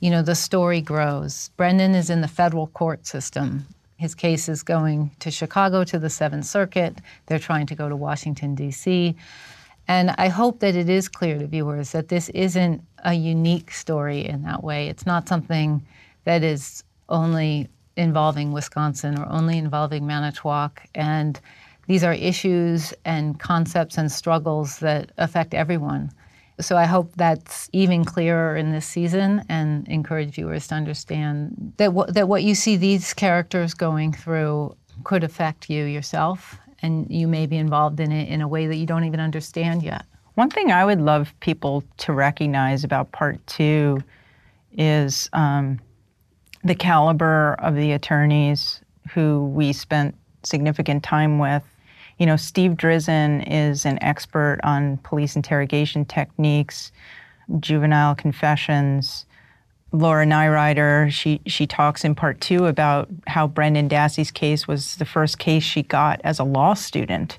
you 0.00 0.10
know, 0.10 0.22
the 0.22 0.34
story 0.34 0.80
grows. 0.80 1.50
Brendan 1.56 1.94
is 1.94 2.10
in 2.10 2.20
the 2.20 2.28
federal 2.28 2.66
court 2.68 3.06
system. 3.06 3.66
His 3.98 4.14
case 4.14 4.48
is 4.48 4.62
going 4.62 5.10
to 5.18 5.30
Chicago 5.30 5.82
to 5.82 5.98
the 5.98 6.08
Seventh 6.08 6.44
Circuit. 6.44 6.98
They're 7.26 7.40
trying 7.40 7.66
to 7.66 7.74
go 7.74 7.88
to 7.88 7.96
Washington, 7.96 8.54
D.C. 8.54 9.16
And 9.88 10.14
I 10.18 10.28
hope 10.28 10.60
that 10.60 10.76
it 10.76 10.88
is 10.88 11.08
clear 11.08 11.36
to 11.36 11.46
viewers 11.48 11.90
that 11.92 12.08
this 12.08 12.28
isn't 12.28 12.84
a 13.04 13.14
unique 13.14 13.72
story 13.72 14.24
in 14.24 14.42
that 14.42 14.62
way. 14.62 14.86
It's 14.86 15.04
not 15.04 15.28
something 15.28 15.84
that 16.24 16.44
is 16.44 16.84
only 17.08 17.68
involving 17.96 18.52
Wisconsin 18.52 19.18
or 19.18 19.26
only 19.28 19.58
involving 19.58 20.06
Manitowoc. 20.06 20.80
And 20.94 21.40
these 21.88 22.04
are 22.04 22.14
issues 22.14 22.94
and 23.04 23.40
concepts 23.40 23.98
and 23.98 24.12
struggles 24.12 24.78
that 24.78 25.10
affect 25.18 25.54
everyone. 25.54 26.12
So 26.60 26.76
I 26.76 26.84
hope 26.84 27.12
that's 27.16 27.68
even 27.72 28.04
clearer 28.04 28.56
in 28.56 28.72
this 28.72 28.86
season 28.86 29.44
and 29.48 29.86
encourage 29.88 30.34
viewers 30.34 30.66
to 30.68 30.74
understand 30.74 31.74
that, 31.76 31.86
w- 31.86 32.12
that 32.12 32.28
what 32.28 32.42
you 32.42 32.54
see 32.54 32.76
these 32.76 33.14
characters 33.14 33.74
going 33.74 34.12
through 34.12 34.76
could 35.04 35.22
affect 35.22 35.70
you 35.70 35.84
yourself 35.84 36.58
and 36.82 37.10
you 37.10 37.28
may 37.28 37.46
be 37.46 37.56
involved 37.56 38.00
in 38.00 38.12
it 38.12 38.28
in 38.28 38.40
a 38.40 38.48
way 38.48 38.66
that 38.66 38.76
you 38.76 38.86
don't 38.86 39.04
even 39.04 39.20
understand 39.20 39.82
yet. 39.82 40.04
One 40.34 40.50
thing 40.50 40.70
I 40.70 40.84
would 40.84 41.00
love 41.00 41.32
people 41.40 41.82
to 41.98 42.12
recognize 42.12 42.84
about 42.84 43.10
part 43.12 43.44
two 43.46 44.02
is 44.72 45.28
um, 45.32 45.80
the 46.62 46.74
caliber 46.74 47.56
of 47.58 47.74
the 47.74 47.92
attorneys 47.92 48.80
who 49.10 49.46
we 49.46 49.72
spent 49.72 50.14
significant 50.44 51.02
time 51.02 51.38
with 51.38 51.64
you 52.18 52.26
know, 52.26 52.36
Steve 52.36 52.72
Drizin 52.72 53.44
is 53.48 53.86
an 53.86 54.02
expert 54.02 54.58
on 54.64 54.98
police 54.98 55.36
interrogation 55.36 56.04
techniques, 56.04 56.92
juvenile 57.60 58.14
confessions. 58.14 59.24
Laura 59.92 60.26
Nirider, 60.26 61.10
she 61.10 61.40
she 61.46 61.66
talks 61.66 62.04
in 62.04 62.14
part 62.14 62.40
two 62.40 62.66
about 62.66 63.08
how 63.26 63.46
Brendan 63.46 63.88
Dassey's 63.88 64.30
case 64.30 64.68
was 64.68 64.96
the 64.96 65.06
first 65.06 65.38
case 65.38 65.62
she 65.62 65.82
got 65.82 66.20
as 66.24 66.38
a 66.38 66.44
law 66.44 66.74
student, 66.74 67.38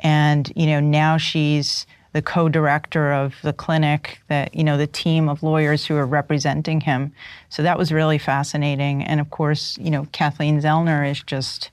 and 0.00 0.50
you 0.56 0.66
know 0.66 0.80
now 0.80 1.16
she's 1.18 1.86
the 2.14 2.22
co-director 2.22 3.12
of 3.12 3.36
the 3.42 3.52
clinic 3.52 4.18
that 4.26 4.52
you 4.56 4.64
know 4.64 4.76
the 4.76 4.88
team 4.88 5.28
of 5.28 5.44
lawyers 5.44 5.86
who 5.86 5.94
are 5.94 6.06
representing 6.06 6.80
him. 6.80 7.12
So 7.48 7.62
that 7.62 7.78
was 7.78 7.92
really 7.92 8.18
fascinating, 8.18 9.04
and 9.04 9.20
of 9.20 9.30
course 9.30 9.78
you 9.78 9.90
know 9.90 10.08
Kathleen 10.10 10.60
Zellner 10.60 11.08
is 11.08 11.22
just 11.22 11.70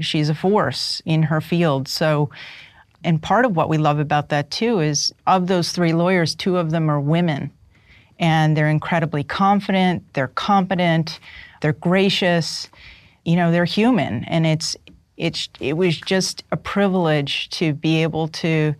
she's 0.00 0.28
a 0.28 0.34
force 0.34 1.02
in 1.04 1.24
her 1.24 1.40
field. 1.40 1.88
So, 1.88 2.30
and 3.02 3.20
part 3.20 3.44
of 3.44 3.56
what 3.56 3.68
we 3.68 3.78
love 3.78 3.98
about 3.98 4.30
that 4.30 4.50
too 4.50 4.80
is 4.80 5.14
of 5.26 5.46
those 5.46 5.72
three 5.72 5.92
lawyers, 5.92 6.34
two 6.34 6.56
of 6.56 6.70
them 6.70 6.90
are 6.90 7.00
women. 7.00 7.50
And 8.18 8.56
they're 8.56 8.68
incredibly 8.68 9.24
confident, 9.24 10.04
they're 10.14 10.28
competent, 10.28 11.18
they're 11.60 11.72
gracious, 11.72 12.68
you 13.24 13.36
know, 13.36 13.50
they're 13.50 13.64
human. 13.64 14.24
And 14.24 14.46
it's, 14.46 14.76
it's, 15.16 15.48
it 15.60 15.76
was 15.76 16.00
just 16.00 16.44
a 16.52 16.56
privilege 16.56 17.48
to 17.50 17.72
be 17.72 18.02
able 18.02 18.28
to 18.28 18.74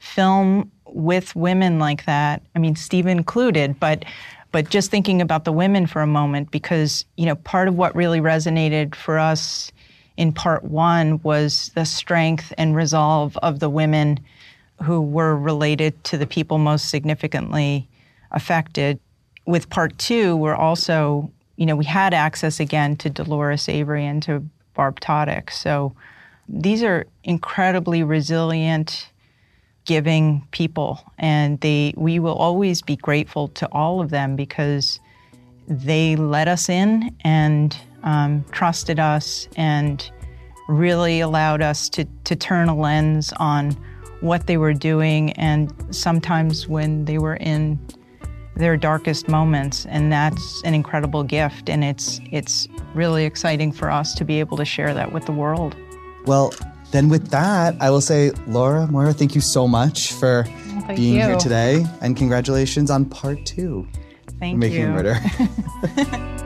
film 0.00 0.70
with 0.86 1.34
women 1.36 1.78
like 1.78 2.04
that. 2.06 2.42
I 2.54 2.58
mean, 2.58 2.76
Steve 2.76 3.06
included, 3.06 3.78
but 3.78 4.04
but 4.50 4.68
just 4.68 4.90
thinking 4.90 5.22
about 5.22 5.44
the 5.44 5.52
women 5.52 5.86
for 5.86 6.02
a 6.02 6.06
moment 6.06 6.50
because 6.50 7.06
you 7.16 7.26
know 7.26 7.36
part 7.36 7.68
of 7.68 7.76
what 7.76 7.96
really 7.96 8.20
resonated 8.20 8.94
for 8.94 9.18
us 9.18 9.72
in 10.16 10.32
part 10.32 10.64
one 10.64 11.20
was 11.22 11.70
the 11.74 11.84
strength 11.84 12.52
and 12.58 12.76
resolve 12.76 13.36
of 13.38 13.60
the 13.60 13.70
women 13.70 14.20
who 14.82 15.00
were 15.00 15.36
related 15.36 16.02
to 16.04 16.18
the 16.18 16.26
people 16.26 16.58
most 16.58 16.90
significantly 16.90 17.88
affected. 18.30 18.98
With 19.46 19.70
part 19.70 19.96
two, 19.98 20.36
we're 20.36 20.54
also, 20.54 21.30
you 21.56 21.66
know, 21.66 21.76
we 21.76 21.84
had 21.84 22.14
access 22.14 22.60
again 22.60 22.96
to 22.96 23.10
Dolores 23.10 23.68
Avery 23.68 24.04
and 24.04 24.22
to 24.24 24.44
Barb 24.74 25.00
Tadych. 25.00 25.50
So 25.50 25.94
these 26.48 26.82
are 26.82 27.06
incredibly 27.24 28.02
resilient, 28.02 29.08
giving 29.84 30.46
people, 30.50 31.02
and 31.18 31.60
they 31.60 31.94
we 31.96 32.18
will 32.18 32.34
always 32.34 32.82
be 32.82 32.96
grateful 32.96 33.48
to 33.48 33.66
all 33.72 34.00
of 34.00 34.10
them 34.10 34.36
because 34.36 35.00
they 35.68 36.16
let 36.16 36.48
us 36.48 36.68
in 36.68 37.14
and 37.22 37.76
um, 38.02 38.44
trusted 38.50 38.98
us 38.98 39.48
and 39.56 40.10
really 40.68 41.20
allowed 41.20 41.62
us 41.62 41.88
to, 41.90 42.04
to 42.24 42.36
turn 42.36 42.68
a 42.68 42.76
lens 42.76 43.32
on 43.38 43.76
what 44.20 44.46
they 44.46 44.56
were 44.56 44.72
doing 44.72 45.32
and 45.32 45.72
sometimes 45.90 46.68
when 46.68 47.04
they 47.04 47.18
were 47.18 47.34
in 47.36 47.78
their 48.54 48.76
darkest 48.76 49.28
moments 49.28 49.86
and 49.86 50.12
that's 50.12 50.62
an 50.64 50.74
incredible 50.74 51.24
gift 51.24 51.68
and 51.68 51.82
it's 51.82 52.20
it's 52.30 52.68
really 52.94 53.24
exciting 53.24 53.72
for 53.72 53.90
us 53.90 54.14
to 54.14 54.24
be 54.24 54.38
able 54.38 54.56
to 54.56 54.64
share 54.64 54.94
that 54.94 55.12
with 55.12 55.24
the 55.26 55.32
world. 55.32 55.74
Well, 56.26 56.52
then 56.92 57.08
with 57.08 57.30
that, 57.30 57.74
I 57.80 57.90
will 57.90 58.02
say 58.02 58.30
Laura, 58.46 58.86
Moira, 58.86 59.14
thank 59.14 59.34
you 59.34 59.40
so 59.40 59.66
much 59.66 60.12
for 60.12 60.44
Thank 60.44 60.96
being 60.96 61.14
you. 61.14 61.22
here 61.22 61.36
today 61.36 61.86
and 62.00 62.16
congratulations 62.16 62.90
on 62.90 63.06
part 63.06 63.44
2. 63.46 63.88
Thank 64.42 64.58
Making 64.58 64.80
you. 64.80 64.86
a 64.88 64.90
Murder. 64.90 65.16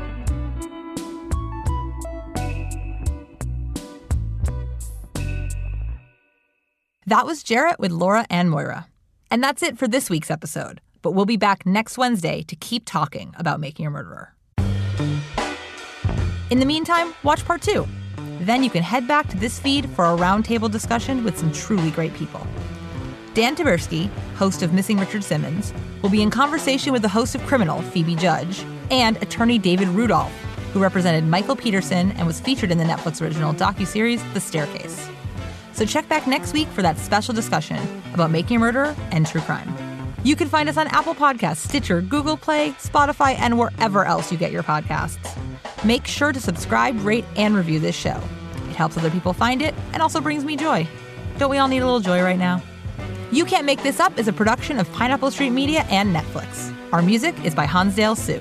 That 7.08 7.24
was 7.24 7.44
Jarrett 7.44 7.78
with 7.78 7.92
Laura 7.92 8.26
and 8.28 8.50
Moira. 8.50 8.88
And 9.30 9.40
that's 9.40 9.62
it 9.62 9.78
for 9.78 9.86
this 9.86 10.10
week's 10.10 10.28
episode. 10.28 10.80
But 11.02 11.12
we'll 11.12 11.24
be 11.24 11.36
back 11.36 11.64
next 11.64 11.96
Wednesday 11.96 12.42
to 12.42 12.56
keep 12.56 12.82
talking 12.84 13.32
about 13.38 13.60
making 13.60 13.86
a 13.86 13.90
murderer. 13.90 14.34
In 16.50 16.58
the 16.58 16.64
meantime, 16.66 17.14
watch 17.22 17.44
part 17.44 17.62
two. 17.62 17.86
Then 18.40 18.64
you 18.64 18.70
can 18.70 18.82
head 18.82 19.06
back 19.06 19.28
to 19.28 19.36
this 19.36 19.60
feed 19.60 19.88
for 19.90 20.04
a 20.04 20.16
roundtable 20.16 20.68
discussion 20.68 21.22
with 21.22 21.38
some 21.38 21.52
truly 21.52 21.92
great 21.92 22.12
people. 22.14 22.44
Dan 23.36 23.54
Taberski, 23.54 24.08
host 24.36 24.62
of 24.62 24.72
Missing 24.72 24.96
Richard 24.96 25.22
Simmons, 25.22 25.74
will 26.00 26.08
be 26.08 26.22
in 26.22 26.30
conversation 26.30 26.90
with 26.90 27.02
the 27.02 27.08
host 27.10 27.34
of 27.34 27.42
Criminal, 27.42 27.82
Phoebe 27.82 28.14
Judge, 28.14 28.64
and 28.90 29.18
attorney 29.18 29.58
David 29.58 29.88
Rudolf, 29.88 30.32
who 30.72 30.80
represented 30.80 31.26
Michael 31.26 31.54
Peterson 31.54 32.12
and 32.12 32.26
was 32.26 32.40
featured 32.40 32.70
in 32.70 32.78
the 32.78 32.84
Netflix 32.84 33.20
original 33.20 33.52
docuseries 33.52 34.22
The 34.32 34.40
Staircase. 34.40 35.06
So 35.74 35.84
check 35.84 36.08
back 36.08 36.26
next 36.26 36.54
week 36.54 36.66
for 36.68 36.80
that 36.80 36.96
special 36.96 37.34
discussion 37.34 37.78
about 38.14 38.30
making 38.30 38.56
a 38.56 38.60
murderer 38.60 38.96
and 39.10 39.26
true 39.26 39.42
crime. 39.42 39.70
You 40.24 40.34
can 40.34 40.48
find 40.48 40.70
us 40.70 40.78
on 40.78 40.86
Apple 40.86 41.14
Podcasts, 41.14 41.58
Stitcher, 41.58 42.00
Google 42.00 42.38
Play, 42.38 42.70
Spotify, 42.78 43.36
and 43.38 43.58
wherever 43.58 44.06
else 44.06 44.32
you 44.32 44.38
get 44.38 44.50
your 44.50 44.62
podcasts. 44.62 45.36
Make 45.84 46.06
sure 46.06 46.32
to 46.32 46.40
subscribe, 46.40 46.98
rate, 47.04 47.26
and 47.36 47.54
review 47.54 47.80
this 47.80 47.94
show. 47.94 48.18
It 48.70 48.76
helps 48.76 48.96
other 48.96 49.10
people 49.10 49.34
find 49.34 49.60
it 49.60 49.74
and 49.92 50.00
also 50.00 50.22
brings 50.22 50.42
me 50.42 50.56
joy. 50.56 50.88
Don't 51.36 51.50
we 51.50 51.58
all 51.58 51.68
need 51.68 51.80
a 51.80 51.84
little 51.84 52.00
joy 52.00 52.22
right 52.22 52.38
now? 52.38 52.62
You 53.32 53.44
Can't 53.44 53.66
Make 53.66 53.82
This 53.82 53.98
Up 53.98 54.20
is 54.20 54.28
a 54.28 54.32
production 54.32 54.78
of 54.78 54.90
Pineapple 54.92 55.32
Street 55.32 55.50
Media 55.50 55.84
and 55.90 56.14
Netflix. 56.14 56.72
Our 56.92 57.02
music 57.02 57.34
is 57.44 57.56
by 57.56 57.66
Hansdale 57.66 58.14
Hsu. 58.14 58.40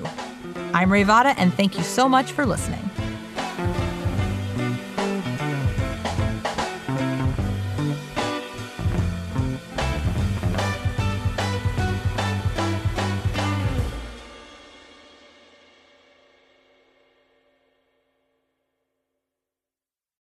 I'm 0.72 0.92
Ray 0.92 1.02
Vada, 1.02 1.30
and 1.40 1.52
thank 1.52 1.76
you 1.76 1.82
so 1.82 2.08
much 2.08 2.30
for 2.30 2.46
listening. 2.46 2.85